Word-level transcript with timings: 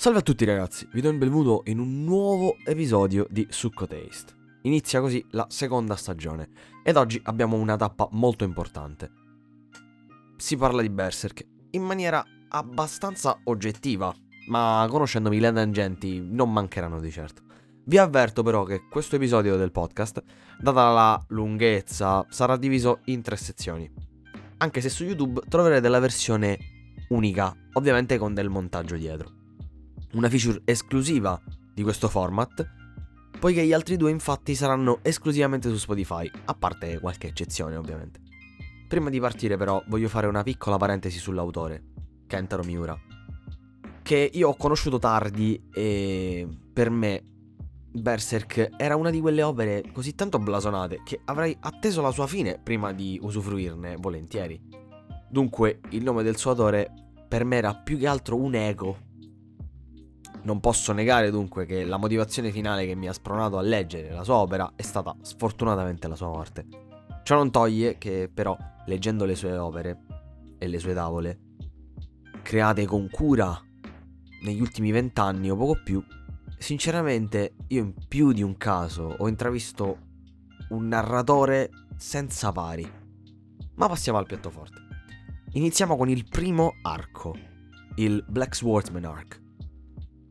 Salve 0.00 0.20
a 0.20 0.22
tutti 0.22 0.46
ragazzi, 0.46 0.88
vi 0.92 1.02
do 1.02 1.10
il 1.10 1.18
benvenuto 1.18 1.60
in 1.66 1.78
un 1.78 2.04
nuovo 2.04 2.56
episodio 2.64 3.26
di 3.28 3.46
Succo 3.50 3.86
Taste. 3.86 4.32
Inizia 4.62 4.98
così 4.98 5.22
la 5.32 5.44
seconda 5.50 5.94
stagione 5.94 6.48
ed 6.82 6.96
oggi 6.96 7.20
abbiamo 7.24 7.58
una 7.58 7.76
tappa 7.76 8.08
molto 8.12 8.44
importante. 8.44 9.10
Si 10.38 10.56
parla 10.56 10.80
di 10.80 10.88
Berserk 10.88 11.44
in 11.72 11.82
maniera 11.82 12.24
abbastanza 12.48 13.40
oggettiva, 13.44 14.10
ma 14.48 14.86
conoscendomi 14.88 15.38
le 15.38 15.52
tangenti 15.52 16.18
non 16.18 16.50
mancheranno 16.50 16.98
di 16.98 17.10
certo. 17.10 17.42
Vi 17.84 17.98
avverto 17.98 18.42
però 18.42 18.64
che 18.64 18.88
questo 18.88 19.16
episodio 19.16 19.58
del 19.58 19.70
podcast, 19.70 20.22
data 20.58 20.92
la 20.92 21.22
lunghezza, 21.28 22.24
sarà 22.30 22.56
diviso 22.56 23.00
in 23.04 23.20
tre 23.20 23.36
sezioni. 23.36 23.92
Anche 24.56 24.80
se 24.80 24.88
su 24.88 25.04
YouTube 25.04 25.42
troverete 25.46 25.90
la 25.90 25.98
versione 25.98 26.56
unica, 27.10 27.54
ovviamente 27.74 28.16
con 28.16 28.32
del 28.32 28.48
montaggio 28.48 28.96
dietro 28.96 29.39
una 30.12 30.28
feature 30.28 30.62
esclusiva 30.64 31.40
di 31.72 31.82
questo 31.82 32.08
format, 32.08 32.68
poiché 33.38 33.64
gli 33.64 33.72
altri 33.72 33.96
due 33.96 34.10
infatti 34.10 34.54
saranno 34.54 34.98
esclusivamente 35.02 35.68
su 35.68 35.76
Spotify, 35.76 36.30
a 36.46 36.54
parte 36.54 36.98
qualche 37.00 37.28
eccezione 37.28 37.76
ovviamente. 37.76 38.20
Prima 38.88 39.08
di 39.08 39.20
partire 39.20 39.56
però 39.56 39.82
voglio 39.86 40.08
fare 40.08 40.26
una 40.26 40.42
piccola 40.42 40.76
parentesi 40.76 41.18
sull'autore, 41.18 41.82
Kentaro 42.26 42.64
Miura, 42.64 42.98
che 44.02 44.30
io 44.32 44.48
ho 44.48 44.56
conosciuto 44.56 44.98
tardi 44.98 45.68
e 45.72 46.48
per 46.72 46.90
me 46.90 47.22
Berserk 47.92 48.70
era 48.76 48.96
una 48.96 49.10
di 49.10 49.20
quelle 49.20 49.42
opere 49.42 49.82
così 49.92 50.14
tanto 50.14 50.38
blasonate 50.38 51.02
che 51.04 51.20
avrei 51.24 51.56
atteso 51.60 52.00
la 52.00 52.12
sua 52.12 52.26
fine 52.26 52.60
prima 52.62 52.92
di 52.92 53.18
usufruirne 53.20 53.96
volentieri. 53.96 54.60
Dunque 55.28 55.80
il 55.90 56.02
nome 56.02 56.22
del 56.22 56.36
suo 56.36 56.50
autore 56.50 56.92
per 57.28 57.44
me 57.44 57.56
era 57.56 57.74
più 57.74 57.98
che 57.98 58.06
altro 58.06 58.36
un 58.36 58.54
eco 58.54 59.08
non 60.42 60.60
posso 60.60 60.92
negare 60.92 61.30
dunque 61.30 61.66
che 61.66 61.84
la 61.84 61.96
motivazione 61.96 62.50
finale 62.50 62.86
che 62.86 62.94
mi 62.94 63.08
ha 63.08 63.12
spronato 63.12 63.58
a 63.58 63.62
leggere 63.62 64.12
la 64.12 64.24
sua 64.24 64.36
opera 64.36 64.72
è 64.74 64.82
stata 64.82 65.14
sfortunatamente 65.20 66.08
la 66.08 66.16
sua 66.16 66.28
morte. 66.28 66.66
Ciò 67.22 67.36
non 67.36 67.50
toglie 67.50 67.98
che 67.98 68.30
però 68.32 68.56
leggendo 68.86 69.24
le 69.24 69.34
sue 69.34 69.56
opere 69.56 69.98
e 70.58 70.66
le 70.66 70.78
sue 70.78 70.94
tavole, 70.94 71.38
create 72.42 72.86
con 72.86 73.08
cura 73.10 73.58
negli 74.42 74.60
ultimi 74.60 74.90
vent'anni 74.90 75.50
o 75.50 75.56
poco 75.56 75.80
più, 75.82 76.02
sinceramente 76.58 77.54
io 77.68 77.82
in 77.82 77.94
più 78.08 78.32
di 78.32 78.42
un 78.42 78.56
caso 78.56 79.14
ho 79.18 79.28
intravisto 79.28 80.08
un 80.70 80.88
narratore 80.88 81.70
senza 81.96 82.50
pari. 82.52 82.90
Ma 83.74 83.88
passiamo 83.88 84.18
al 84.18 84.26
piatto 84.26 84.50
forte. 84.50 84.78
Iniziamo 85.52 85.96
con 85.96 86.08
il 86.08 86.26
primo 86.28 86.74
arco, 86.82 87.34
il 87.96 88.24
Black 88.26 88.54
Swordsman 88.54 89.04
Arc 89.04 89.40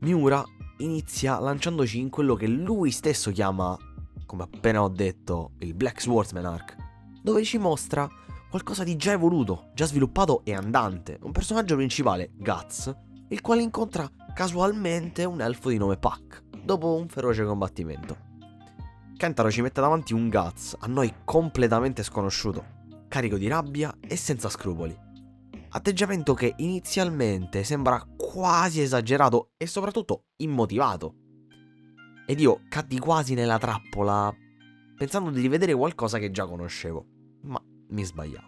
Miura 0.02 0.42
inizia 0.78 1.39
lanciandoci 1.39 2.00
in 2.00 2.09
quello 2.09 2.36
che 2.36 2.47
lui 2.47 2.89
stesso 2.89 3.31
chiama, 3.31 3.78
come 4.25 4.44
appena 4.44 4.81
ho 4.81 4.88
detto, 4.88 5.52
il 5.59 5.73
Black 5.73 6.02
Swordsman 6.02 6.45
Arc, 6.45 6.75
dove 7.22 7.44
ci 7.44 7.58
mostra 7.58 8.08
qualcosa 8.50 8.86
di 8.86 8.95
già 8.95 9.11
evoluto, 9.11 9.72
già 9.73 9.86
sviluppato 9.86 10.41
e 10.45 10.53
andante, 10.53 11.19
un 11.23 11.33
personaggio 11.33 11.75
principale, 11.75 12.31
Guts, 12.38 12.95
il 13.28 13.41
quale 13.41 13.61
incontra 13.61 14.09
casualmente 14.33 15.25
un 15.25 15.41
elfo 15.41 15.67
di 15.67 15.78
nome 15.78 15.97
Puck, 15.97 16.44
dopo 16.63 16.95
un 16.95 17.09
feroce 17.09 17.44
combattimento. 17.44 18.28
Kentaro 19.17 19.52
ci 19.52 19.61
mette 19.61 19.81
davanti 19.81 20.13
un 20.13 20.30
Guts, 20.30 20.78
a 20.80 20.88
noi 20.88 21.13
completamente 21.25 22.03
sconosciuto, 22.03 22.63
carico 23.09 23.38
di 23.38 23.50
rabbia 23.50 23.94
e 24.00 24.16
senza 24.16 24.47
scrupoli. 24.47 25.08
Atteggiamento 25.72 26.34
che 26.34 26.53
inizialmente 26.58 27.64
sembra 27.64 28.03
quasi 28.17 28.81
esagerato 28.81 29.52
e 29.56 29.67
soprattutto 29.67 30.25
immotivato. 30.38 31.14
Ed 32.25 32.39
io 32.39 32.62
caddi 32.70 32.98
quasi 32.98 33.36
nella 33.36 33.59
trappola 33.59 34.34
pensando 34.97 35.30
di 35.30 35.42
rivedere 35.42 35.73
qualcosa 35.73 36.17
che 36.17 36.31
già 36.31 36.45
conoscevo, 36.45 37.06
ma 37.44 37.62
mi 37.90 38.03
sbagliavo. 38.03 38.47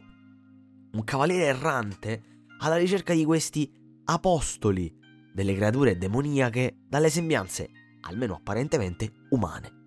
Un 0.94 1.04
cavaliere 1.04 1.46
errante 1.46 2.24
alla 2.60 2.76
ricerca 2.76 3.14
di 3.14 3.24
questi 3.24 3.72
apostoli 4.06 4.94
delle 5.34 5.56
creature 5.56 5.98
demoniache 5.98 6.76
dalle 6.88 7.10
sembianze, 7.10 7.70
almeno 8.02 8.34
apparentemente, 8.34 9.28
umane. 9.30 9.80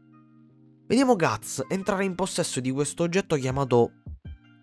Vediamo 0.86 1.16
Guts 1.16 1.64
entrare 1.68 2.04
in 2.04 2.14
possesso 2.14 2.60
di 2.60 2.70
questo 2.70 3.02
oggetto 3.02 3.36
chiamato 3.36 3.90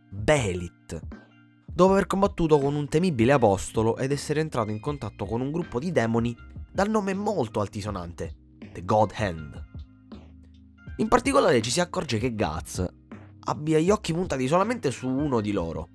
Belit, 0.09 1.20
dopo 1.73 1.93
aver 1.93 2.07
combattuto 2.07 2.59
con 2.59 2.75
un 2.75 2.87
temibile 2.87 3.31
apostolo 3.31 3.97
ed 3.97 4.11
essere 4.11 4.41
entrato 4.41 4.71
in 4.71 4.79
contatto 4.79 5.25
con 5.25 5.41
un 5.41 5.51
gruppo 5.51 5.79
di 5.79 5.91
demoni 5.91 6.35
dal 6.69 6.89
nome 6.89 7.13
molto 7.13 7.61
altisonante, 7.61 8.35
The 8.71 8.83
God 8.83 9.13
Hand. 9.15 9.69
In 10.97 11.07
particolare 11.07 11.61
ci 11.61 11.71
si 11.71 11.79
accorge 11.79 12.17
che 12.17 12.35
Guts 12.35 12.85
abbia 13.45 13.79
gli 13.79 13.89
occhi 13.89 14.13
puntati 14.13 14.47
solamente 14.47 14.91
su 14.91 15.07
uno 15.07 15.41
di 15.41 15.51
loro, 15.51 15.89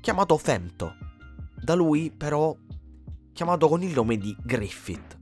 chiamato 0.00 0.36
Femto, 0.38 0.94
da 1.60 1.74
lui 1.74 2.10
però 2.10 2.56
chiamato 3.32 3.68
con 3.68 3.82
il 3.82 3.92
nome 3.92 4.16
di 4.16 4.34
Griffith, 4.42 5.18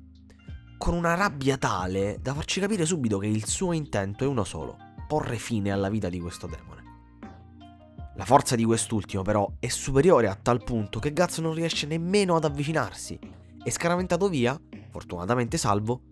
con 0.76 0.94
una 0.94 1.14
rabbia 1.14 1.56
tale 1.56 2.18
da 2.20 2.34
farci 2.34 2.60
capire 2.60 2.84
subito 2.84 3.18
che 3.18 3.26
il 3.26 3.46
suo 3.46 3.72
intento 3.72 4.24
è 4.24 4.26
uno 4.26 4.44
solo, 4.44 4.76
porre 5.08 5.38
fine 5.38 5.72
alla 5.72 5.88
vita 5.88 6.08
di 6.08 6.20
questo 6.20 6.46
demone. 6.46 6.71
La 8.14 8.24
forza 8.26 8.56
di 8.56 8.64
quest'ultimo 8.64 9.22
però 9.22 9.50
è 9.58 9.68
superiore 9.68 10.28
a 10.28 10.34
tal 10.34 10.62
punto 10.62 10.98
che 10.98 11.12
Guts 11.12 11.38
non 11.38 11.54
riesce 11.54 11.86
nemmeno 11.86 12.36
ad 12.36 12.44
avvicinarsi 12.44 13.18
e 13.64 13.70
scaraventato 13.70 14.28
via, 14.28 14.58
fortunatamente 14.90 15.56
salvo, 15.56 16.02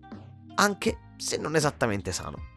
anche 0.55 1.13
se 1.17 1.37
non 1.37 1.55
esattamente 1.55 2.11
sano. 2.11 2.49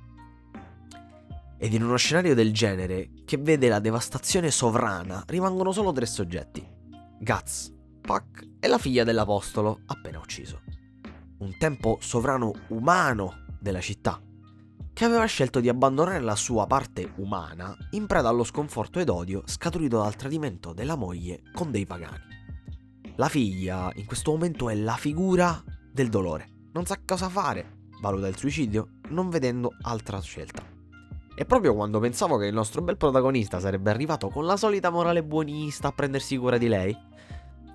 Ed 1.58 1.72
in 1.72 1.82
uno 1.82 1.96
scenario 1.96 2.34
del 2.34 2.52
genere, 2.52 3.10
che 3.24 3.36
vede 3.36 3.68
la 3.68 3.80
devastazione 3.80 4.50
sovrana, 4.50 5.22
rimangono 5.26 5.72
solo 5.72 5.92
tre 5.92 6.06
soggetti. 6.06 6.66
Guts, 7.20 7.72
Puck 8.00 8.46
e 8.60 8.68
la 8.68 8.78
figlia 8.78 9.04
dell'apostolo 9.04 9.80
appena 9.86 10.18
ucciso. 10.18 10.62
Un 11.38 11.56
tempo 11.58 11.98
sovrano 12.00 12.52
umano 12.68 13.44
della 13.60 13.80
città, 13.80 14.20
che 14.94 15.04
aveva 15.04 15.24
scelto 15.24 15.58
di 15.58 15.68
abbandonare 15.68 16.20
la 16.20 16.36
sua 16.36 16.66
parte 16.66 17.12
umana 17.16 17.76
in 17.90 18.06
preda 18.06 18.28
allo 18.28 18.44
sconforto 18.44 19.00
ed 19.00 19.08
odio 19.08 19.42
scaturito 19.44 19.98
dal 19.98 20.14
tradimento 20.14 20.72
della 20.72 20.94
moglie 20.94 21.42
con 21.52 21.72
dei 21.72 21.84
pagani. 21.84 22.22
La 23.16 23.28
figlia 23.28 23.90
in 23.96 24.06
questo 24.06 24.30
momento 24.30 24.70
è 24.70 24.74
la 24.76 24.94
figura 24.94 25.62
del 25.92 26.08
dolore, 26.08 26.68
non 26.72 26.86
sa 26.86 27.00
cosa 27.04 27.28
fare, 27.28 27.88
valuta 28.00 28.28
il 28.28 28.36
suicidio 28.36 29.00
non 29.08 29.30
vedendo 29.30 29.72
altra 29.82 30.20
scelta. 30.20 30.62
E 31.36 31.44
proprio 31.44 31.74
quando 31.74 31.98
pensavo 31.98 32.36
che 32.38 32.46
il 32.46 32.54
nostro 32.54 32.80
bel 32.80 32.96
protagonista 32.96 33.58
sarebbe 33.58 33.90
arrivato 33.90 34.28
con 34.28 34.46
la 34.46 34.56
solita 34.56 34.90
morale 34.90 35.24
buonista 35.24 35.88
a 35.88 35.92
prendersi 35.92 36.36
cura 36.36 36.56
di 36.56 36.68
lei, 36.68 36.96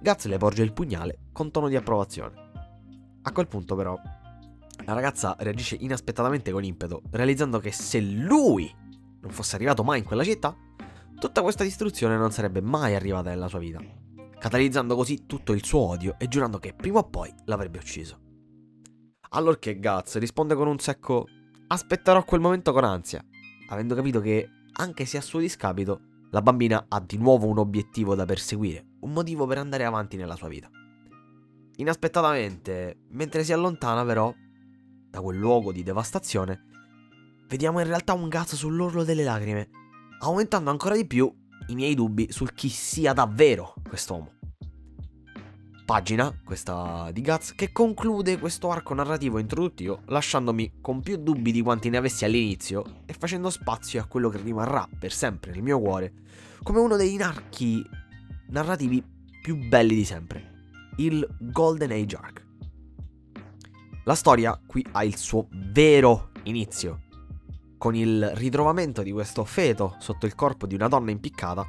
Guts 0.01 0.25
le 0.27 0.37
porge 0.37 0.63
il 0.63 0.71
pugnale 0.71 1.19
con 1.33 1.51
tono 1.51 1.67
di 1.67 1.75
approvazione. 1.75 2.47
A 3.23 3.31
quel 3.33 3.49
punto 3.49 3.75
però 3.75 3.99
la 4.89 4.95
ragazza 4.95 5.35
reagisce 5.37 5.77
inaspettatamente 5.79 6.51
con 6.51 6.63
impeto, 6.63 7.03
realizzando 7.11 7.59
che 7.59 7.71
se 7.71 8.01
lui 8.01 8.73
non 9.21 9.29
fosse 9.29 9.55
arrivato 9.55 9.83
mai 9.83 9.99
in 9.99 10.03
quella 10.03 10.23
città, 10.23 10.57
tutta 11.19 11.43
questa 11.43 11.63
distruzione 11.63 12.17
non 12.17 12.31
sarebbe 12.31 12.59
mai 12.59 12.95
arrivata 12.95 13.29
nella 13.29 13.47
sua 13.47 13.59
vita, 13.59 13.79
catalizzando 14.39 14.95
così 14.95 15.27
tutto 15.27 15.53
il 15.53 15.63
suo 15.63 15.81
odio 15.81 16.15
e 16.17 16.27
giurando 16.27 16.57
che 16.57 16.73
prima 16.73 16.99
o 16.99 17.07
poi 17.07 17.31
l'avrebbe 17.45 17.77
ucciso. 17.77 18.19
Allorché 19.29 19.77
Guts 19.77 20.17
risponde 20.17 20.55
con 20.55 20.67
un 20.67 20.79
secco 20.79 21.27
aspetterò 21.67 22.23
quel 22.23 22.41
momento 22.41 22.73
con 22.73 22.83
ansia, 22.83 23.23
avendo 23.69 23.93
capito 23.93 24.19
che, 24.21 24.49
anche 24.77 25.05
se 25.05 25.17
a 25.17 25.21
suo 25.21 25.37
discapito, 25.37 26.01
la 26.31 26.41
bambina 26.41 26.85
ha 26.87 26.99
di 26.99 27.17
nuovo 27.17 27.45
un 27.45 27.59
obiettivo 27.59 28.15
da 28.15 28.25
perseguire, 28.25 28.87
un 29.01 29.11
motivo 29.11 29.45
per 29.45 29.59
andare 29.59 29.85
avanti 29.85 30.17
nella 30.17 30.35
sua 30.35 30.47
vita. 30.47 30.67
Inaspettatamente, 31.75 33.01
mentre 33.09 33.43
si 33.43 33.53
allontana 33.53 34.03
però, 34.03 34.33
da 35.09 35.21
quel 35.21 35.37
luogo 35.37 35.71
di 35.71 35.83
devastazione, 35.83 36.65
vediamo 37.47 37.79
in 37.79 37.87
realtà 37.87 38.13
un 38.13 38.29
Guts 38.29 38.55
sull'orlo 38.55 39.03
delle 39.03 39.23
lacrime, 39.23 39.69
aumentando 40.19 40.69
ancora 40.69 40.95
di 40.95 41.05
più 41.05 41.31
i 41.67 41.75
miei 41.75 41.95
dubbi 41.95 42.31
sul 42.31 42.53
chi 42.53 42.69
sia 42.69 43.13
davvero 43.13 43.73
quest'uomo. 43.87 44.33
Pagina, 45.85 46.31
questa 46.43 47.09
di 47.11 47.23
Guts, 47.23 47.55
che 47.55 47.71
conclude 47.71 48.37
questo 48.37 48.69
arco 48.69 48.93
narrativo 48.93 49.39
introduttivo 49.39 50.01
lasciandomi 50.05 50.73
con 50.81 51.01
più 51.01 51.17
dubbi 51.17 51.51
di 51.51 51.63
quanti 51.63 51.89
ne 51.89 51.97
avessi 51.97 52.25
all'inizio 52.25 53.01
e 53.07 53.13
facendo 53.13 53.49
spazio 53.49 53.99
a 53.99 54.05
quello 54.05 54.29
che 54.29 54.37
rimarrà 54.37 54.87
per 54.99 55.11
sempre 55.11 55.51
nel 55.51 55.63
mio 55.63 55.79
cuore 55.79 56.13
come 56.61 56.79
uno 56.79 56.95
dei 56.95 57.19
archi 57.19 57.83
narrativi 58.49 59.03
più 59.41 59.67
belli 59.67 59.95
di 59.95 60.05
sempre, 60.05 60.73
il 60.97 61.27
Golden 61.39 61.91
Age 61.91 62.15
Arc. 62.15 62.48
La 64.09 64.15
storia 64.15 64.59
qui 64.65 64.83
ha 64.93 65.03
il 65.03 65.15
suo 65.17 65.45
vero 65.51 66.31
inizio, 66.45 67.01
con 67.77 67.93
il 67.93 68.27
ritrovamento 68.37 69.03
di 69.03 69.11
questo 69.11 69.45
feto 69.45 69.97
sotto 69.99 70.25
il 70.25 70.33
corpo 70.33 70.65
di 70.65 70.73
una 70.73 70.87
donna 70.87 71.11
impiccata 71.11 71.63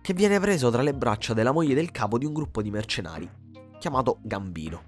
che 0.00 0.14
viene 0.14 0.38
preso 0.38 0.70
tra 0.70 0.82
le 0.82 0.94
braccia 0.94 1.34
della 1.34 1.50
moglie 1.50 1.74
del 1.74 1.90
capo 1.90 2.16
di 2.16 2.26
un 2.26 2.32
gruppo 2.32 2.62
di 2.62 2.70
mercenari, 2.70 3.28
chiamato 3.80 4.20
Gambino. 4.22 4.82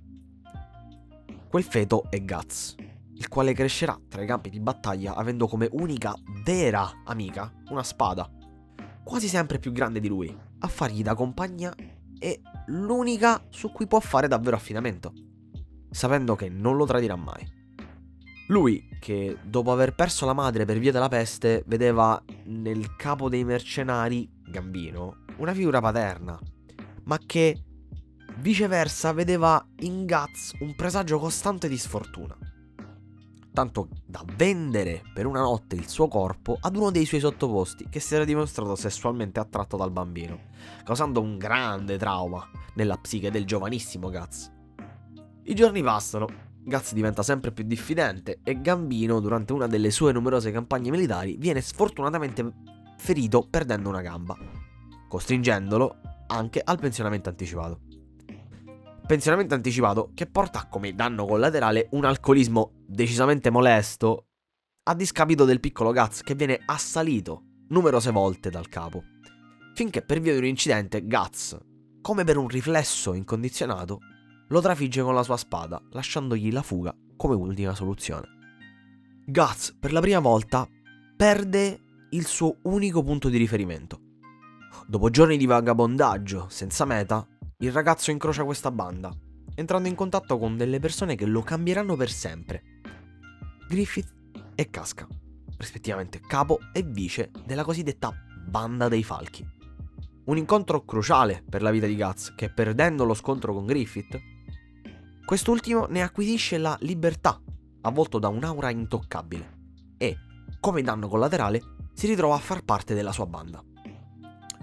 Quel 1.49 1.65
feto 1.65 2.05
è 2.09 2.23
Guts, 2.23 2.77
il 3.15 3.27
quale 3.27 3.53
crescerà 3.53 3.99
tra 4.09 4.23
i 4.23 4.27
campi 4.27 4.49
di 4.49 4.61
battaglia 4.61 5.17
avendo 5.17 5.49
come 5.49 5.69
unica 5.73 6.15
vera 6.45 7.03
amica 7.05 7.53
una 7.71 7.83
spada, 7.83 8.31
quasi 9.03 9.27
sempre 9.27 9.59
più 9.59 9.73
grande 9.73 9.99
di 9.99 10.07
lui, 10.07 10.33
a 10.61 10.69
fargli 10.69 11.03
da 11.03 11.17
compagnia 11.17 11.75
e 12.17 12.41
l'unica 12.67 13.45
su 13.49 13.73
cui 13.73 13.89
può 13.89 13.99
fare 13.99 14.29
davvero 14.29 14.55
affidamento, 14.55 15.13
sapendo 15.93 16.35
che 16.35 16.49
non 16.49 16.77
lo 16.77 16.87
tradirà 16.87 17.15
mai. 17.15 17.61
Lui, 18.49 18.89
che 18.99 19.39
dopo 19.43 19.71
aver 19.73 19.95
perso 19.95 20.27
la 20.27 20.33
madre 20.33 20.65
per 20.65 20.79
via 20.79 20.93
della 20.93 21.09
peste, 21.09 21.63
vedeva 21.67 22.21
nel 22.47 22.97
capo 22.97 23.29
dei 23.29 23.45
mercenari, 23.45 24.29
Gambino, 24.49 25.25
una 25.37 25.55
figura 25.55 25.81
paterna, 25.81 26.39
ma 27.05 27.19
che 27.25 27.63
viceversa 28.39 29.13
vedeva 29.13 29.65
in 29.81 30.07
Guts 30.07 30.55
un 30.61 30.75
presagio 30.75 31.19
costante 31.19 31.69
di 31.69 31.79
sfortuna. 31.79 32.37
Tanto 33.53 33.89
da 34.07 34.25
vendere 34.37 35.03
per 35.13 35.27
una 35.27 35.41
notte 35.41 35.77
il 35.77 35.89
suo 35.89 36.09
corpo 36.09 36.57
ad 36.61 36.75
uno 36.75 36.91
dei 36.91 37.05
suoi 37.05 37.21
sottoposti 37.21 37.87
che 37.91 38.01
si 38.01 38.15
era 38.15 38.25
dimostrato 38.25 38.75
sessualmente 38.77 39.41
attratto 39.41 39.77
dal 39.77 39.91
bambino, 39.91 40.39
causando 40.85 41.21
un 41.21 41.37
grande 41.37 41.99
trauma 41.99 42.49
nella 42.75 42.97
psiche 42.97 43.31
del 43.31 43.45
giovanissimo 43.45 44.11
Guts. 44.11 44.61
I 45.45 45.55
giorni 45.55 45.83
passano, 45.83 46.27
Guts 46.65 46.93
diventa 46.95 47.23
sempre 47.23 47.53
più 47.53 47.65
diffidente 47.65 48.41
e 48.45 48.61
Gambino, 48.61 49.21
durante 49.21 49.53
una 49.53 49.67
delle 49.67 49.91
sue 49.91 50.13
numerose 50.13 50.53
campagne 50.53 50.91
militari, 50.91 51.37
viene 51.37 51.61
sfortunatamente 51.61 52.53
ferito 52.97 53.47
perdendo 53.49 53.89
una 53.89 54.01
gamba, 54.01 54.37
costringendolo 55.09 55.97
anche 56.29 56.61
al 56.65 56.79
pensionamento 56.79 57.29
anticipato 57.29 57.81
pensionamento 59.13 59.55
anticipato 59.55 60.13
che 60.15 60.27
porta 60.27 60.69
come 60.71 60.95
danno 60.95 61.27
collaterale 61.27 61.89
un 61.91 62.07
alcolismo 62.07 62.73
decisamente 62.87 63.51
molesto 63.51 64.29
a 64.85 64.95
discapito 64.95 65.45
del 65.45 65.61
piccolo 65.61 65.93
Guts 65.93 66.23
che 66.23 66.35
viene 66.35 66.59
assalito 66.65 67.43
numerose 67.69 68.11
volte 68.11 68.49
dal 68.49 68.71
capo. 68.71 69.03
Finché 69.75 70.01
per 70.01 70.21
via 70.21 70.33
di 70.33 70.39
un 70.39 70.47
incidente 70.47 71.03
Guts, 71.03 71.59
come 72.01 72.25
per 72.25 72.39
un 72.39 72.49
riflesso 72.49 73.13
incondizionato, 73.13 73.99
lo 74.53 74.61
trafigge 74.61 75.01
con 75.01 75.15
la 75.15 75.23
sua 75.23 75.39
spada, 75.39 75.83
lasciandogli 75.93 76.53
la 76.53 76.61
fuga 76.61 76.95
come 77.17 77.35
ultima 77.35 77.75
soluzione. 77.75 78.29
Guts 79.25 79.75
per 79.81 79.93
la 79.93 80.01
prima 80.01 80.19
volta 80.19 80.69
perde 81.17 81.81
il 82.11 82.27
suo 82.27 82.59
unico 82.65 83.03
punto 83.03 83.31
di 83.31 83.39
riferimento. 83.39 83.99
Dopo 84.87 85.09
giorni 85.09 85.39
di 85.39 85.47
vagabondaggio 85.47 86.49
senza 86.51 86.85
meta, 86.85 87.27
il 87.61 87.73
ragazzo 87.73 88.11
incrocia 88.11 88.45
questa 88.45 88.71
banda, 88.71 89.11
entrando 89.55 89.89
in 89.89 89.95
contatto 89.95 90.37
con 90.37 90.59
delle 90.59 90.81
persone 90.81 91.15
che 91.15 91.25
lo 91.25 91.41
cambieranno 91.41 91.97
per 91.97 92.11
sempre. 92.11 92.63
Griffith 93.67 94.15
e 94.55 94.69
Casca, 94.69 95.09
rispettivamente 95.57 96.21
capo 96.21 96.59
e 96.75 96.83
vice 96.83 97.31
della 97.47 97.65
cosiddetta 97.65 98.13
Banda 98.47 98.89
dei 98.89 99.03
Falchi. 99.03 99.49
Un 100.25 100.37
incontro 100.37 100.85
cruciale 100.85 101.43
per 101.49 101.63
la 101.63 101.71
vita 101.71 101.87
di 101.87 101.97
Guts 101.97 102.35
che 102.35 102.51
perdendo 102.51 103.05
lo 103.05 103.15
scontro 103.15 103.55
con 103.55 103.65
Griffith, 103.65 104.21
quest'ultimo 105.25 105.87
ne 105.87 106.03
acquisisce 106.03 106.59
la 106.59 106.77
libertà, 106.81 107.41
avvolto 107.83 108.19
da 108.19 108.29
un'aura 108.29 108.71
intoccabile, 108.71 109.61
e, 109.97 110.17
come 110.61 110.83
danno 110.83 111.09
collaterale, 111.09 111.61
si 111.95 112.07
ritrova 112.07 112.35
a 112.35 112.41
far 112.41 112.65
parte 112.65 112.95
della 112.95 113.13
sua 113.13 113.27
banda. 113.27 113.63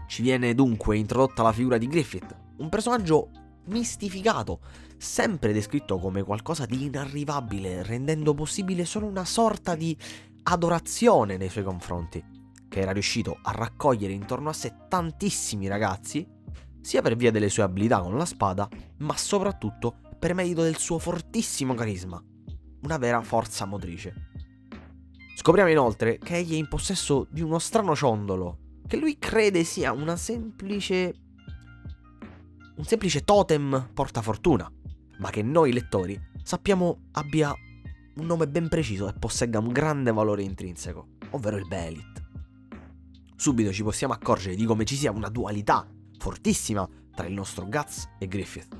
Ci 0.08 0.22
viene 0.22 0.56
dunque 0.56 0.98
introdotta 0.98 1.44
la 1.44 1.52
figura 1.52 1.78
di 1.78 1.88
Griffith, 1.88 2.36
un 2.58 2.70
personaggio 2.70 3.30
mistificato, 3.66 4.62
sempre 4.98 5.54
descritto 5.54 5.98
come 5.98 6.24
qualcosa 6.24 6.66
di 6.66 6.86
inarrivabile, 6.86 7.84
rendendo 7.84 8.34
possibile 8.34 8.86
solo 8.86 9.06
una 9.06 9.26
sorta 9.26 9.76
di 9.76 9.96
adorazione 10.44 11.38
nei 11.38 11.50
suoi 11.50 11.64
confronti, 11.64 12.24
che 12.68 12.80
era 12.80 12.92
riuscito 12.92 13.38
a 13.42 13.52
raccogliere 13.52 14.14
intorno 14.14 14.50
a 14.50 14.54
sé 14.54 14.74
tantissimi 14.88 15.68
ragazzi, 15.68 16.28
sia 16.82 17.02
per 17.02 17.16
via 17.16 17.32
delle 17.32 17.50
sue 17.50 17.64
abilità 17.64 18.02
con 18.02 18.18
la 18.18 18.26
spada, 18.26 18.68
ma 18.98 19.16
soprattutto 19.16 20.00
per 20.20 20.34
merito 20.34 20.62
del 20.62 20.78
suo 20.78 21.00
fortissimo 21.00 21.74
carisma, 21.74 22.22
una 22.82 22.98
vera 22.98 23.22
forza 23.22 23.66
motrice. 23.66 24.28
Scopriamo 25.36 25.70
inoltre 25.70 26.18
che 26.18 26.36
egli 26.36 26.54
è 26.54 26.58
in 26.58 26.68
possesso 26.68 27.26
di 27.32 27.42
uno 27.42 27.58
strano 27.58 27.96
ciondolo, 27.96 28.58
che 28.86 28.98
lui 28.98 29.18
crede 29.18 29.64
sia 29.64 29.94
una 29.94 30.18
semplice 30.18 31.14
un 32.80 32.86
semplice 32.86 33.26
totem 33.26 33.90
porta 33.94 34.22
fortuna, 34.22 34.72
ma 35.20 35.30
che 35.30 35.42
noi 35.42 35.74
lettori 35.74 36.20
sappiamo 36.44 37.08
abbia 37.12 37.54
un 38.16 38.26
nome 38.26 38.48
ben 38.48 38.70
preciso 38.70 39.08
e 39.10 39.14
possegga 39.14 39.60
un 39.60 39.68
grande 39.68 40.14
valore 40.14 40.44
intrinseco, 40.44 41.08
ovvero 41.32 41.58
il 41.58 41.68
Belit. 41.68 42.28
Subito 43.36 43.74
ci 43.74 43.84
possiamo 43.84 44.14
accorgere 44.14 44.56
di 44.56 44.66
come 44.66 44.86
ci 44.86 44.96
sia 44.96 45.12
una 45.12 45.30
dualità 45.30 45.86
fortissima 46.18 46.88
tra 47.14 47.28
il 47.28 47.34
nostro 47.34 47.68
Guts 47.68 48.10
e 48.18 48.28
Griffith, 48.28 48.78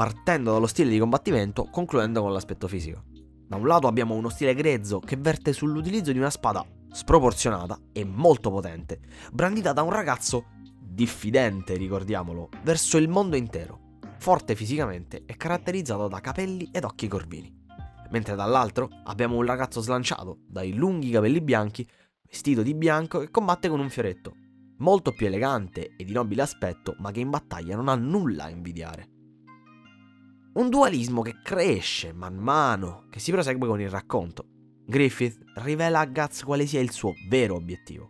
partendo 0.00 0.52
dallo 0.52 0.66
stile 0.66 0.88
di 0.88 0.98
combattimento, 0.98 1.64
concludendo 1.64 2.22
con 2.22 2.32
l'aspetto 2.32 2.66
fisico. 2.66 3.02
Da 3.46 3.56
un 3.56 3.66
lato 3.66 3.86
abbiamo 3.86 4.14
uno 4.14 4.30
stile 4.30 4.54
grezzo 4.54 4.98
che 4.98 5.18
verte 5.18 5.52
sull'utilizzo 5.52 6.10
di 6.10 6.16
una 6.16 6.30
spada 6.30 6.64
sproporzionata 6.90 7.78
e 7.92 8.02
molto 8.06 8.50
potente, 8.50 9.00
brandita 9.30 9.74
da 9.74 9.82
un 9.82 9.90
ragazzo 9.90 10.46
diffidente, 10.80 11.76
ricordiamolo, 11.76 12.48
verso 12.62 12.96
il 12.96 13.10
mondo 13.10 13.36
intero, 13.36 13.98
forte 14.16 14.54
fisicamente 14.54 15.24
e 15.26 15.36
caratterizzato 15.36 16.08
da 16.08 16.20
capelli 16.20 16.70
ed 16.72 16.84
occhi 16.84 17.06
corvini. 17.06 17.54
Mentre 18.08 18.34
dall'altro 18.34 18.88
abbiamo 19.04 19.36
un 19.36 19.44
ragazzo 19.44 19.82
slanciato, 19.82 20.38
dai 20.46 20.72
lunghi 20.72 21.10
capelli 21.10 21.42
bianchi, 21.42 21.86
vestito 22.26 22.62
di 22.62 22.72
bianco 22.72 23.20
e 23.20 23.30
combatte 23.30 23.68
con 23.68 23.80
un 23.80 23.90
fioretto, 23.90 24.32
molto 24.78 25.12
più 25.12 25.26
elegante 25.26 25.94
e 25.94 26.04
di 26.04 26.12
nobile 26.12 26.40
aspetto, 26.40 26.96
ma 27.00 27.10
che 27.10 27.20
in 27.20 27.28
battaglia 27.28 27.76
non 27.76 27.88
ha 27.88 27.96
nulla 27.96 28.44
a 28.44 28.48
invidiare. 28.48 29.18
Un 30.52 30.68
dualismo 30.68 31.22
che 31.22 31.40
cresce 31.42 32.12
man 32.12 32.36
mano 32.36 33.06
che 33.10 33.20
si 33.20 33.30
prosegue 33.30 33.68
con 33.68 33.80
il 33.80 33.90
racconto. 33.90 34.46
Griffith 34.86 35.38
rivela 35.56 36.00
a 36.00 36.06
Guts 36.06 36.42
quale 36.42 36.66
sia 36.66 36.80
il 36.80 36.90
suo 36.90 37.12
vero 37.28 37.54
obiettivo 37.54 38.08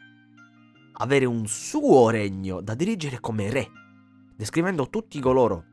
avere 1.01 1.25
un 1.25 1.47
suo 1.47 2.11
regno 2.11 2.61
da 2.61 2.75
dirigere 2.75 3.21
come 3.21 3.51
re, 3.51 3.71
descrivendo 4.37 4.89
tutti 4.89 5.19
coloro 5.21 5.65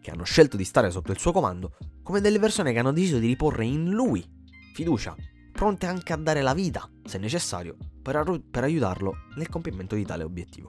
che 0.00 0.10
hanno 0.10 0.24
scelto 0.24 0.56
di 0.56 0.64
stare 0.64 0.90
sotto 0.90 1.12
il 1.12 1.18
suo 1.18 1.32
comando 1.32 1.76
come 2.02 2.20
delle 2.20 2.38
persone 2.38 2.72
che 2.72 2.78
hanno 2.78 2.92
deciso 2.92 3.18
di 3.18 3.26
riporre 3.26 3.66
in 3.66 3.90
lui 3.90 4.24
fiducia, 4.72 5.14
pronte 5.52 5.86
anche 5.86 6.12
a 6.12 6.16
dare 6.16 6.42
la 6.42 6.54
vita, 6.54 6.88
se 7.04 7.18
necessario, 7.18 7.76
per, 8.02 8.16
ar- 8.16 8.42
per 8.50 8.62
aiutarlo 8.62 9.14
nel 9.36 9.48
compimento 9.48 9.94
di 9.94 10.04
tale 10.04 10.22
obiettivo. 10.22 10.68